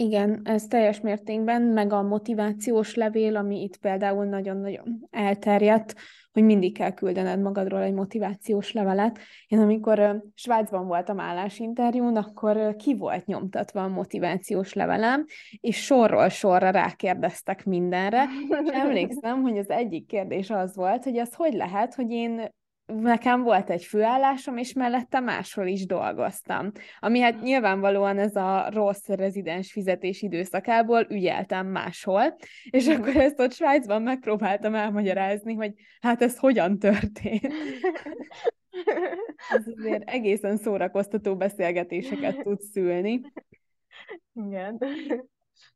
Igen, 0.00 0.40
ez 0.44 0.66
teljes 0.66 1.00
mértékben, 1.00 1.62
meg 1.62 1.92
a 1.92 2.02
motivációs 2.02 2.94
levél, 2.94 3.36
ami 3.36 3.62
itt 3.62 3.76
például 3.76 4.24
nagyon-nagyon 4.24 5.06
elterjedt, 5.10 5.94
hogy 6.32 6.42
mindig 6.42 6.76
kell 6.76 6.90
küldened 6.90 7.40
magadról 7.40 7.80
egy 7.82 7.92
motivációs 7.92 8.72
levelet. 8.72 9.18
Én 9.46 9.58
amikor 9.58 10.22
Svájcban 10.34 10.86
voltam 10.86 11.20
állásinterjún, 11.20 12.16
akkor 12.16 12.76
ki 12.76 12.96
volt 12.96 13.26
nyomtatva 13.26 13.82
a 13.82 13.88
motivációs 13.88 14.72
levelem, 14.72 15.24
és 15.60 15.76
sorról 15.84 16.28
sorra 16.28 16.70
rákérdeztek 16.70 17.64
mindenre, 17.64 18.24
és 18.62 18.70
emlékszem, 18.70 19.42
hogy 19.42 19.58
az 19.58 19.70
egyik 19.70 20.06
kérdés 20.06 20.50
az 20.50 20.76
volt, 20.76 21.04
hogy 21.04 21.18
az 21.18 21.34
hogy 21.34 21.52
lehet, 21.52 21.94
hogy 21.94 22.10
én 22.10 22.58
nekem 22.94 23.42
volt 23.42 23.70
egy 23.70 23.84
főállásom, 23.84 24.56
és 24.56 24.72
mellette 24.72 25.20
máshol 25.20 25.66
is 25.66 25.86
dolgoztam. 25.86 26.72
Ami 27.00 27.20
hát 27.20 27.42
nyilvánvalóan 27.42 28.18
ez 28.18 28.36
a 28.36 28.68
rossz 28.70 29.06
rezidens 29.06 29.72
fizetés 29.72 30.22
időszakából 30.22 31.06
ügyeltem 31.10 31.66
máshol, 31.66 32.36
és 32.70 32.86
akkor 32.86 33.16
ezt 33.16 33.40
ott 33.40 33.52
Svájcban 33.52 34.02
megpróbáltam 34.02 34.74
elmagyarázni, 34.74 35.54
hogy 35.54 35.74
hát 36.00 36.22
ez 36.22 36.38
hogyan 36.38 36.78
történt. 36.78 37.52
ez 39.50 39.64
azért 39.76 40.08
egészen 40.08 40.56
szórakoztató 40.56 41.36
beszélgetéseket 41.36 42.42
tud 42.42 42.60
szülni. 42.60 43.20
Igen. 44.32 44.78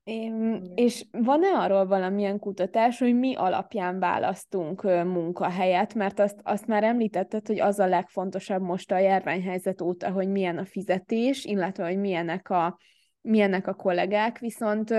Én, 0.05 0.63
és 0.75 1.05
van-e 1.11 1.49
arról 1.49 1.87
valamilyen 1.87 2.39
kutatás, 2.39 2.99
hogy 2.99 3.15
mi 3.19 3.35
alapján 3.35 3.99
választunk 3.99 4.83
munkahelyet? 4.83 5.95
Mert 5.95 6.19
azt, 6.19 6.41
azt 6.43 6.67
már 6.67 6.85
említetted, 6.85 7.47
hogy 7.47 7.61
az 7.61 7.79
a 7.79 7.87
legfontosabb 7.87 8.63
most 8.63 8.93
a 8.93 8.99
járványhelyzet 8.99 9.81
óta, 9.81 10.11
hogy 10.11 10.29
milyen 10.29 10.59
a 10.59 10.65
fizetés, 10.65 11.45
illetve 11.45 11.87
hogy 11.87 11.99
milyenek 11.99 12.51
a, 12.51 12.79
milyenek 13.21 13.67
a 13.67 13.75
kollégák, 13.75 14.39
viszont 14.39 14.95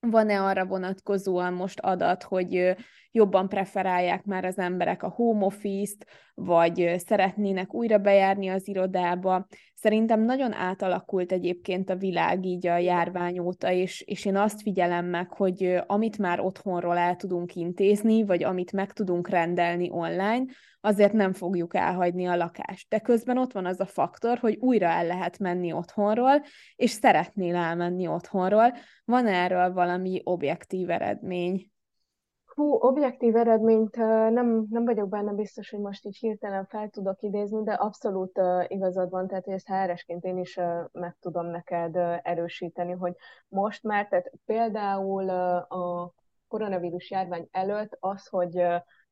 van-e 0.00 0.42
arra 0.42 0.66
vonatkozóan 0.66 1.52
most 1.52 1.80
adat, 1.80 2.22
hogy 2.22 2.76
jobban 3.14 3.48
preferálják 3.48 4.24
már 4.24 4.44
az 4.44 4.58
emberek 4.58 5.02
a 5.02 5.08
home 5.08 5.44
office-t, 5.44 6.06
vagy 6.34 6.94
szeretnének 6.96 7.74
újra 7.74 7.98
bejárni 7.98 8.48
az 8.48 8.68
irodába. 8.68 9.46
Szerintem 9.74 10.20
nagyon 10.20 10.52
átalakult 10.52 11.32
egyébként 11.32 11.90
a 11.90 11.96
világ 11.96 12.44
így 12.44 12.66
a 12.66 12.76
járvány 12.76 13.38
óta, 13.38 13.70
és, 13.70 14.00
és 14.00 14.24
én 14.24 14.36
azt 14.36 14.62
figyelem 14.62 15.06
meg, 15.06 15.32
hogy 15.32 15.76
amit 15.86 16.18
már 16.18 16.40
otthonról 16.40 16.96
el 16.96 17.16
tudunk 17.16 17.54
intézni, 17.54 18.24
vagy 18.24 18.44
amit 18.44 18.72
meg 18.72 18.92
tudunk 18.92 19.28
rendelni 19.28 19.90
online, 19.90 20.44
azért 20.80 21.12
nem 21.12 21.32
fogjuk 21.32 21.74
elhagyni 21.74 22.26
a 22.26 22.36
lakást. 22.36 22.88
De 22.88 22.98
közben 22.98 23.38
ott 23.38 23.52
van 23.52 23.66
az 23.66 23.80
a 23.80 23.86
faktor, 23.86 24.38
hogy 24.38 24.56
újra 24.60 24.86
el 24.86 25.06
lehet 25.06 25.38
menni 25.38 25.72
otthonról, 25.72 26.42
és 26.76 26.90
szeretnél 26.90 27.56
elmenni 27.56 28.06
otthonról. 28.06 28.74
Van 29.04 29.26
erről 29.26 29.72
valami 29.72 30.20
objektív 30.24 30.90
eredmény? 30.90 31.72
Hú, 32.54 32.72
objektív 32.80 33.36
eredményt 33.36 33.96
nem, 34.30 34.66
nem 34.70 34.84
vagyok 34.84 35.08
benne 35.08 35.32
biztos, 35.32 35.70
hogy 35.70 35.80
most 35.80 36.04
így 36.04 36.16
hirtelen 36.16 36.66
fel 36.66 36.88
tudok 36.88 37.22
idézni, 37.22 37.62
de 37.62 37.72
abszolút 37.72 38.40
igazad 38.66 39.10
van, 39.10 39.26
tehát 39.26 39.44
hogy 39.44 39.54
ezt 39.54 39.66
HR-esként 39.66 40.24
én 40.24 40.38
is 40.38 40.58
meg 40.92 41.16
tudom 41.20 41.46
neked 41.46 41.96
erősíteni, 42.22 42.92
hogy 42.92 43.14
most 43.48 43.82
már, 43.82 44.08
tehát 44.08 44.30
például 44.44 45.28
a 45.68 46.12
koronavírus 46.48 47.10
járvány 47.10 47.48
előtt 47.50 47.96
az, 48.00 48.26
hogy 48.26 48.62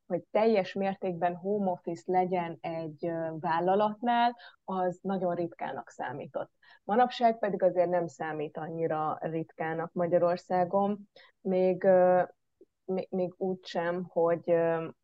hogy 0.07 0.25
teljes 0.31 0.73
mértékben 0.73 1.37
home 1.37 1.71
office 1.71 2.03
legyen 2.07 2.59
egy 2.61 3.13
vállalatnál, 3.41 4.37
az 4.65 4.99
nagyon 5.03 5.35
ritkának 5.35 5.89
számított. 5.89 6.51
Manapság 6.85 7.39
pedig 7.39 7.63
azért 7.63 7.89
nem 7.89 8.07
számít 8.07 8.57
annyira 8.57 9.19
ritkának 9.21 9.93
Magyarországon, 9.93 11.09
még 11.41 11.87
még 12.85 13.35
úgy 13.37 13.65
sem, 13.65 14.05
hogy, 14.09 14.55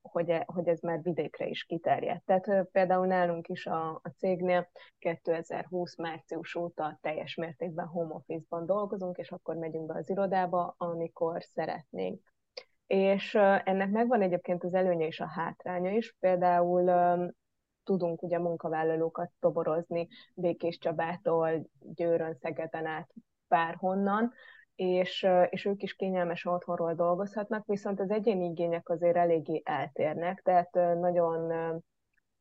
hogy, 0.00 0.30
e, 0.30 0.44
hogy 0.46 0.68
ez 0.68 0.80
már 0.80 1.02
vidékre 1.02 1.46
is 1.46 1.64
kiterjedt. 1.64 2.24
Tehát 2.24 2.68
például 2.72 3.06
nálunk 3.06 3.48
is 3.48 3.66
a, 3.66 3.88
a 3.90 4.12
cégnél 4.16 4.70
2020 4.98 5.96
március 5.96 6.54
óta 6.54 6.98
teljes 7.00 7.34
mértékben 7.34 7.86
home 7.86 8.14
office-ban 8.14 8.66
dolgozunk, 8.66 9.16
és 9.18 9.30
akkor 9.30 9.56
megyünk 9.56 9.86
be 9.86 9.94
az 9.98 10.10
irodába, 10.10 10.74
amikor 10.78 11.42
szeretnénk. 11.42 12.32
És 12.86 13.34
ennek 13.64 13.90
megvan 13.90 14.22
egyébként 14.22 14.64
az 14.64 14.74
előnye 14.74 15.06
és 15.06 15.20
a 15.20 15.26
hátránya 15.26 15.90
is. 15.90 16.16
Például 16.18 16.90
tudunk 17.84 18.22
ugye 18.22 18.38
munkavállalókat 18.38 19.30
toborozni 19.40 20.08
Békés 20.34 20.78
Csabától, 20.78 21.68
Győrön, 21.80 22.34
Szegeden 22.34 22.86
át 22.86 23.10
bárhonnan, 23.48 24.32
és, 24.78 25.26
és 25.50 25.64
ők 25.64 25.82
is 25.82 25.94
kényelmes 25.94 26.44
otthonról 26.44 26.94
dolgozhatnak, 26.94 27.66
viszont 27.66 28.00
az 28.00 28.10
egyéni 28.10 28.44
igények 28.44 28.88
azért 28.88 29.16
eléggé 29.16 29.62
eltérnek, 29.64 30.42
tehát 30.42 30.72
nagyon 31.00 31.52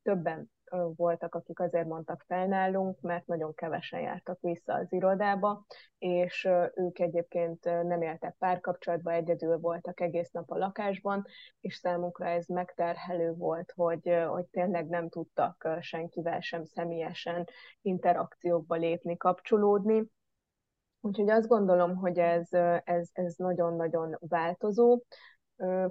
többen 0.03 0.51
voltak, 0.95 1.35
akik 1.35 1.59
azért 1.59 1.87
mondtak 1.87 2.23
fel 2.27 2.47
nálunk, 2.47 3.01
mert 3.01 3.27
nagyon 3.27 3.53
kevesen 3.53 3.99
jártak 3.99 4.37
vissza 4.41 4.73
az 4.73 4.93
irodába, 4.93 5.65
és 5.97 6.49
ők 6.75 6.99
egyébként 6.99 7.63
nem 7.63 8.01
éltek 8.01 8.35
párkapcsolatban, 8.39 9.13
egyedül 9.13 9.57
voltak 9.57 9.99
egész 9.99 10.31
nap 10.31 10.51
a 10.51 10.57
lakásban, 10.57 11.25
és 11.59 11.75
számunkra 11.75 12.27
ez 12.27 12.45
megterhelő 12.47 13.33
volt, 13.33 13.73
hogy, 13.75 14.15
hogy 14.27 14.45
tényleg 14.45 14.87
nem 14.87 15.09
tudtak 15.09 15.67
senkivel 15.79 16.39
sem 16.39 16.63
személyesen 16.63 17.47
interakciókba 17.81 18.75
lépni, 18.75 19.17
kapcsolódni, 19.17 20.09
Úgyhogy 21.07 21.29
azt 21.29 21.47
gondolom, 21.47 21.95
hogy 21.95 22.19
ez, 22.19 22.47
ez, 22.83 23.09
ez 23.13 23.35
nagyon-nagyon 23.35 24.17
változó. 24.19 25.01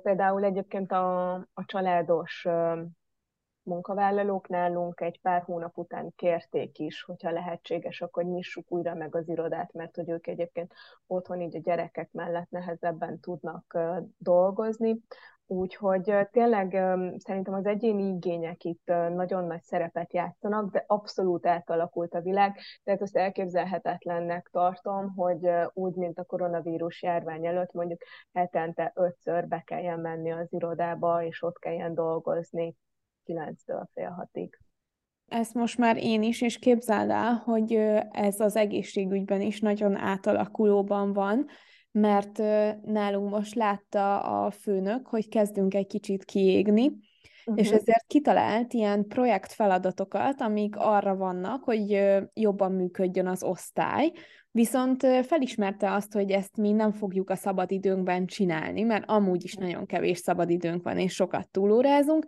Például 0.03 0.45
egyébként 0.45 0.93
a, 0.93 1.33
a 1.35 1.65
családos 1.65 2.47
munkavállalók 3.63 4.49
nálunk 4.49 5.01
egy 5.01 5.21
pár 5.21 5.43
hónap 5.43 5.79
után 5.79 6.13
kérték 6.17 6.79
is, 6.79 7.03
hogyha 7.03 7.31
lehetséges, 7.31 8.01
akkor 8.01 8.25
nyissuk 8.25 8.73
újra 8.73 8.95
meg 8.95 9.15
az 9.15 9.29
irodát, 9.29 9.73
mert 9.73 9.97
hogy 9.97 10.09
ők 10.09 10.27
egyébként 10.27 10.73
otthon 11.07 11.41
így 11.41 11.57
a 11.57 11.61
gyerekek 11.61 12.13
mellett 12.13 12.51
nehezebben 12.51 13.21
tudnak 13.21 13.79
dolgozni. 14.19 15.01
Úgyhogy 15.49 16.15
tényleg 16.31 16.71
szerintem 17.17 17.55
az 17.55 17.67
egyéni 17.67 18.03
igények 18.03 18.65
itt 18.65 18.87
nagyon 19.15 19.45
nagy 19.45 19.63
szerepet 19.63 20.13
játszanak, 20.13 20.71
de 20.71 20.85
abszolút 20.87 21.47
átalakult 21.47 22.15
a 22.15 22.21
világ, 22.21 22.59
tehát 22.85 23.03
azt 23.03 23.17
elképzelhetetlennek 23.17 24.49
tartom, 24.53 25.15
hogy 25.15 25.49
úgy, 25.73 25.95
mint 25.95 26.19
a 26.19 26.25
koronavírus 26.25 27.03
járvány 27.03 27.47
előtt 27.47 27.73
mondjuk 27.73 28.01
hetente 28.33 28.93
ötször 28.95 29.49
be 29.49 29.63
kelljen 29.67 30.01
menni 30.01 30.33
az 30.33 30.53
irodába, 30.53 31.25
és 31.25 31.43
ott 31.43 31.59
kelljen 31.59 31.95
dolgozni 31.95 32.77
9-től 33.27 33.87
fél 33.93 34.11
hatig. 34.11 34.59
Ezt 35.27 35.55
most 35.55 35.79
már 35.79 35.97
én 35.97 36.23
is, 36.23 36.41
és 36.41 36.59
képzeld 36.59 37.11
el, 37.11 37.35
hogy 37.35 37.73
ez 38.11 38.41
az 38.41 38.57
egészségügyben 38.57 39.41
is 39.41 39.61
nagyon 39.61 39.97
átalakulóban 39.97 41.13
van, 41.13 41.47
mert 42.01 42.39
nálunk 42.83 43.31
most 43.31 43.55
látta 43.55 44.21
a 44.21 44.51
főnök, 44.51 45.07
hogy 45.07 45.29
kezdünk 45.29 45.75
egy 45.75 45.87
kicsit 45.87 46.25
kiégni, 46.25 46.87
uh-huh. 46.87 47.65
és 47.65 47.71
ezért 47.71 48.05
kitalált 48.07 48.73
ilyen 48.73 49.07
projektfeladatokat, 49.07 50.41
amik 50.41 50.77
arra 50.77 51.17
vannak, 51.17 51.65
hogy 51.65 52.05
jobban 52.35 52.73
működjön 52.73 53.27
az 53.27 53.43
osztály, 53.43 54.13
viszont 54.51 55.07
felismerte 55.23 55.93
azt, 55.93 56.13
hogy 56.13 56.31
ezt 56.31 56.57
mi 56.57 56.73
nem 56.73 56.93
fogjuk 56.93 57.31
a 57.31 57.37
szabadidőnkben 57.37 58.27
csinálni, 58.27 58.83
mert 58.83 59.11
amúgy 59.11 59.45
is 59.45 59.55
nagyon 59.55 59.87
kevés 59.87 60.19
szabadidőnk 60.19 60.83
van, 60.83 60.99
és 60.99 61.15
sokat 61.15 61.49
túlórázunk, 61.49 62.27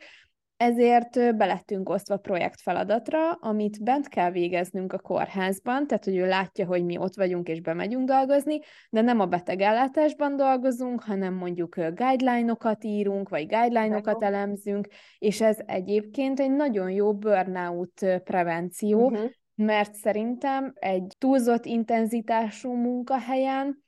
ezért 0.59 1.37
belettünk 1.37 1.89
osztva 1.89 2.17
projektfeladatra, 2.17 3.33
amit 3.33 3.83
bent 3.83 4.09
kell 4.09 4.31
végeznünk 4.31 4.93
a 4.93 4.99
kórházban, 4.99 5.87
tehát 5.87 6.05
hogy 6.05 6.17
ő 6.17 6.27
látja, 6.27 6.67
hogy 6.67 6.85
mi 6.85 6.97
ott 6.97 7.15
vagyunk 7.15 7.49
és 7.49 7.61
bemegyünk 7.61 8.09
dolgozni, 8.09 8.61
de 8.91 9.01
nem 9.01 9.21
a 9.21 9.27
betegellátásban 9.27 10.37
dolgozunk, 10.37 11.03
hanem 11.03 11.35
mondjuk 11.35 11.75
guideline-okat 11.75 12.85
írunk, 12.85 13.29
vagy 13.29 13.47
guideline-okat 13.47 14.23
elemzünk, 14.23 14.89
és 15.19 15.41
ez 15.41 15.59
egyébként 15.67 16.41
egy 16.41 16.51
nagyon 16.51 16.91
jó 16.91 17.15
burnout 17.15 18.07
prevenció, 18.25 19.07
uh-huh. 19.07 19.31
mert 19.55 19.95
szerintem 19.95 20.73
egy 20.75 21.15
túlzott 21.19 21.65
intenzitású 21.65 22.73
munkahelyen, 22.73 23.85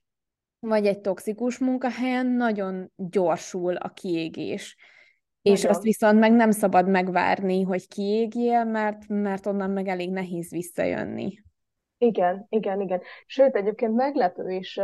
vagy 0.58 0.86
egy 0.86 1.00
toxikus 1.00 1.58
munkahelyen 1.58 2.26
nagyon 2.26 2.92
gyorsul 2.96 3.76
a 3.76 3.88
kiégés. 3.88 4.76
És 5.42 5.64
azt 5.64 5.82
viszont 5.82 6.18
meg 6.18 6.32
nem 6.32 6.50
szabad 6.50 6.88
megvárni, 6.88 7.62
hogy 7.62 7.88
kiégjél, 7.88 8.64
mert, 8.64 9.08
mert 9.08 9.46
onnan 9.46 9.70
meg 9.70 9.88
elég 9.88 10.10
nehéz 10.10 10.50
visszajönni. 10.50 11.42
Igen, 12.02 12.46
igen, 12.48 12.80
igen. 12.80 13.00
Sőt, 13.26 13.54
egyébként 13.54 13.94
meglepő 13.94 14.50
is, 14.50 14.80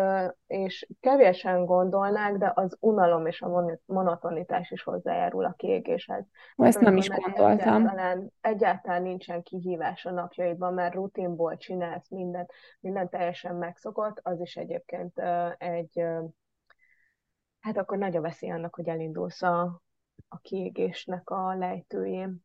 és 0.47 0.87
kevésen 1.01 1.64
gondolnák, 1.64 2.37
de 2.37 2.53
az 2.55 2.77
unalom 2.81 3.27
és 3.27 3.42
a 3.42 3.79
monotonitás 3.87 4.71
is 4.71 4.83
hozzájárul 4.83 5.45
a 5.45 5.55
kiégéshez. 5.57 6.25
Ezt 6.57 6.81
nem 6.81 6.97
is 6.97 7.09
gondoltam. 7.09 7.51
Egyáltalán, 7.51 8.33
egyáltalán 8.40 9.03
nincsen 9.03 9.42
kihívás 9.42 10.05
a 10.05 10.11
napjaidban, 10.11 10.75
mert 10.75 10.95
rutinból 10.95 11.57
csinálsz 11.57 12.11
mindent, 12.11 12.53
minden 12.81 13.09
teljesen 13.09 13.55
megszokott, 13.55 14.21
az 14.23 14.40
is 14.40 14.57
egyébként 14.57 15.21
egy, 15.59 16.03
hát 17.61 17.77
akkor 17.77 17.99
nagy 17.99 18.16
a 18.16 18.21
veszély 18.21 18.51
annak, 18.51 18.75
hogy 18.75 18.88
elindulsz 18.88 19.42
a, 19.42 19.83
a 20.29 20.38
kiégésnek 20.38 21.31
a 21.31 21.55
lejtőjén. 21.55 22.44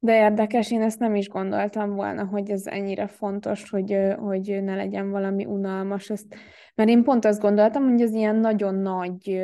De 0.00 0.16
érdekes, 0.16 0.70
én 0.70 0.82
ezt 0.82 0.98
nem 0.98 1.14
is 1.14 1.28
gondoltam 1.28 1.94
volna, 1.94 2.24
hogy 2.24 2.50
ez 2.50 2.66
ennyire 2.66 3.06
fontos, 3.06 3.70
hogy, 3.70 4.14
hogy 4.18 4.62
ne 4.62 4.74
legyen 4.74 5.10
valami 5.10 5.44
unalmas. 5.44 6.10
Ezt, 6.10 6.34
mert 6.74 6.88
én 6.88 7.02
pont 7.02 7.24
azt 7.24 7.40
gondoltam, 7.40 7.88
hogy 7.88 8.00
ez 8.00 8.12
ilyen 8.12 8.36
nagyon 8.36 8.74
nagy 8.74 9.40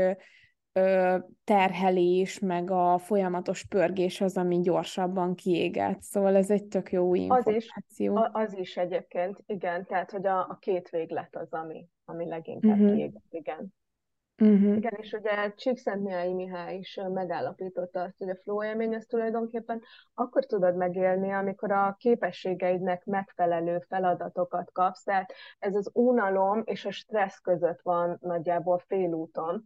terhelés, 1.45 2.39
meg 2.39 2.71
a 2.71 2.99
folyamatos 2.99 3.65
pörgés 3.67 4.21
az, 4.21 4.37
ami 4.37 4.61
gyorsabban 4.61 5.35
kiéget. 5.35 6.03
Szóval 6.03 6.37
ez 6.37 6.51
egy 6.51 6.65
tök 6.65 6.93
jó 6.93 7.09
új 7.09 7.19
információ. 7.19 8.17
Az 8.17 8.25
is, 8.25 8.33
az 8.33 8.59
is 8.59 8.77
egyébként, 8.77 9.43
igen, 9.47 9.87
tehát 9.87 10.11
hogy 10.11 10.27
a, 10.27 10.39
a 10.39 10.57
két 10.61 10.89
véglet 10.89 11.37
az, 11.37 11.53
ami, 11.53 11.89
ami 12.05 12.29
leginkább 12.29 12.79
uh-huh. 12.79 12.95
kiéget, 12.95 13.23
igen. 13.31 13.75
Uh-huh. 14.39 14.77
Igen, 14.77 14.95
és 14.97 15.13
ugye 15.13 15.53
Csíkszentmiályi 15.55 16.33
Mihály 16.33 16.77
is 16.77 17.01
megállapította 17.13 18.01
azt, 18.01 18.19
hogy 18.19 18.29
a 18.29 18.37
flow 18.43 18.65
élmény 18.65 18.95
ezt 18.95 19.09
tulajdonképpen 19.09 19.83
akkor 20.15 20.45
tudod 20.45 20.77
megélni, 20.77 21.33
amikor 21.33 21.73
a 21.73 21.95
képességeidnek 21.99 23.05
megfelelő 23.05 23.79
feladatokat 23.89 24.73
kapsz, 24.73 25.03
tehát 25.03 25.33
ez 25.59 25.75
az 25.75 25.91
unalom 25.93 26.63
és 26.65 26.85
a 26.85 26.91
stressz 26.91 27.39
között 27.39 27.81
van 27.83 28.19
nagyjából 28.21 28.79
félúton, 28.87 29.65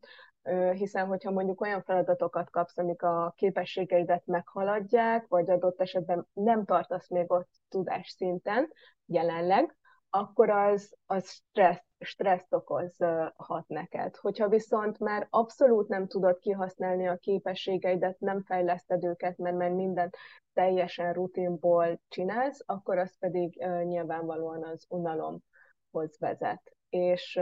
hiszen 0.72 1.07
hogyha 1.07 1.31
mondjuk 1.31 1.61
olyan 1.61 1.83
feladatokat 1.83 2.50
kapsz, 2.50 2.78
amik 2.78 3.02
a 3.02 3.33
képességeidet 3.37 4.26
meghaladják, 4.26 5.26
vagy 5.28 5.50
adott 5.50 5.81
esetben 5.81 6.26
nem 6.33 6.64
tartasz 6.64 7.09
még 7.09 7.33
ott 7.33 7.50
tudás 7.68 8.09
szinten 8.09 8.72
jelenleg, 9.07 9.76
akkor 10.11 10.51
az, 10.51 10.97
az 11.07 11.31
stressz, 11.31 11.85
stresszt 11.99 12.55
okozhat 12.55 13.64
neked. 13.66 14.16
Hogyha 14.16 14.49
viszont 14.49 14.99
már 14.99 15.27
abszolút 15.31 15.88
nem 15.88 16.07
tudod 16.07 16.38
kihasználni 16.38 17.09
a 17.09 17.16
képességeidet, 17.16 18.21
nem 18.21 18.42
fejleszted 18.42 19.05
őket, 19.05 19.38
mert, 19.38 19.57
mert 19.57 19.75
mindent 19.75 20.16
teljesen 20.53 21.12
rutinból 21.12 22.01
csinálsz, 22.09 22.62
akkor 22.66 22.99
az 22.99 23.18
pedig 23.18 23.64
nyilvánvalóan 23.85 24.64
az 24.64 24.87
unalomhoz 24.88 26.18
vezet. 26.18 26.77
És, 26.88 27.40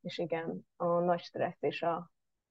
és 0.00 0.18
igen, 0.18 0.66
a 0.76 0.86
nagy 0.86 1.20
stressz 1.20 1.62
és 1.62 1.82
a, 1.82 2.10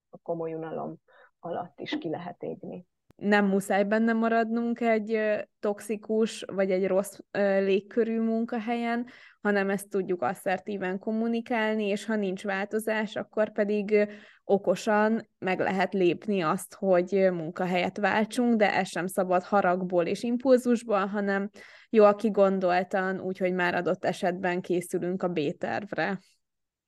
a 0.09 0.17
komoly 0.17 0.53
unalom 0.53 0.95
alatt 1.39 1.79
is 1.79 1.97
ki 1.97 2.09
lehet 2.09 2.43
égni 2.43 2.87
nem 3.15 3.45
muszáj 3.45 3.83
benne 3.83 4.13
maradnunk 4.13 4.79
egy 4.79 5.19
toxikus 5.59 6.43
vagy 6.47 6.71
egy 6.71 6.87
rossz 6.87 7.17
légkörű 7.59 8.19
munkahelyen, 8.19 9.07
hanem 9.41 9.69
ezt 9.69 9.89
tudjuk 9.89 10.21
asszertíven 10.21 10.99
kommunikálni, 10.99 11.85
és 11.85 12.05
ha 12.05 12.15
nincs 12.15 12.43
változás, 12.43 13.15
akkor 13.15 13.51
pedig 13.51 14.07
okosan 14.43 15.29
meg 15.39 15.59
lehet 15.59 15.93
lépni 15.93 16.41
azt, 16.41 16.73
hogy 16.73 17.27
munkahelyet 17.31 17.97
váltsunk, 17.97 18.55
de 18.55 18.73
ez 18.73 18.87
sem 18.87 19.07
szabad 19.07 19.43
haragból 19.43 20.05
és 20.05 20.23
impulzusból, 20.23 21.05
hanem 21.05 21.49
jól 21.89 22.15
kigondoltan, 22.15 23.19
úgyhogy 23.19 23.53
már 23.53 23.75
adott 23.75 24.05
esetben 24.05 24.61
készülünk 24.61 25.23
a 25.23 25.27
B-tervre. 25.27 26.19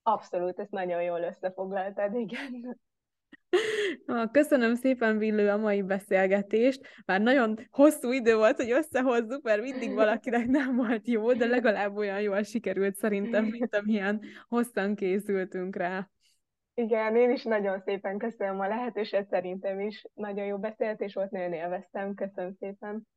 Abszolút, 0.03 0.59
ezt 0.59 0.71
nagyon 0.71 1.01
jól 1.01 1.21
összefoglaltad, 1.21 2.15
igen. 2.15 2.79
Köszönöm 4.31 4.75
szépen, 4.75 5.17
Villő, 5.17 5.49
a 5.49 5.57
mai 5.57 5.81
beszélgetést. 5.81 6.81
Már 7.05 7.21
nagyon 7.21 7.67
hosszú 7.69 8.11
idő 8.11 8.35
volt, 8.35 8.55
hogy 8.55 8.71
összehozzuk, 8.71 9.43
mert 9.43 9.61
mindig 9.61 9.93
valakinek 9.93 10.45
nem 10.45 10.75
volt 10.75 11.07
jó, 11.07 11.33
de 11.33 11.45
legalább 11.45 11.95
olyan 11.95 12.21
jól 12.21 12.43
sikerült 12.43 12.95
szerintem, 12.95 13.45
mint 13.45 13.75
amilyen 13.75 14.21
hosszan 14.47 14.95
készültünk 14.95 15.75
rá. 15.75 16.09
Igen, 16.73 17.15
én 17.15 17.31
is 17.31 17.43
nagyon 17.43 17.81
szépen 17.85 18.17
köszönöm 18.17 18.59
a 18.59 18.67
lehetőséget, 18.67 19.29
szerintem 19.29 19.79
is 19.79 20.03
nagyon 20.13 20.45
jó 20.45 20.57
beszélgetés 20.57 21.13
volt, 21.13 21.31
nagyon 21.31 21.53
élveztem. 21.53 22.13
Köszönöm 22.13 22.53
szépen. 22.59 23.07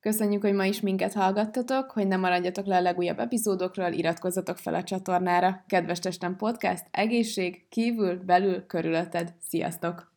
Köszönjük, 0.00 0.42
hogy 0.42 0.54
ma 0.54 0.64
is 0.64 0.80
minket 0.80 1.12
hallgattatok, 1.12 1.90
hogy 1.90 2.06
ne 2.06 2.16
maradjatok 2.16 2.66
le 2.66 2.76
a 2.76 2.80
legújabb 2.80 3.18
epizódokról, 3.18 3.92
iratkozzatok 3.92 4.58
fel 4.58 4.74
a 4.74 4.82
csatornára. 4.82 5.64
Kedves 5.66 5.98
Testem 5.98 6.36
Podcast, 6.36 6.84
egészség, 6.90 7.68
kívül, 7.68 8.24
belül, 8.24 8.66
körülötted. 8.66 9.32
Sziasztok! 9.48 10.10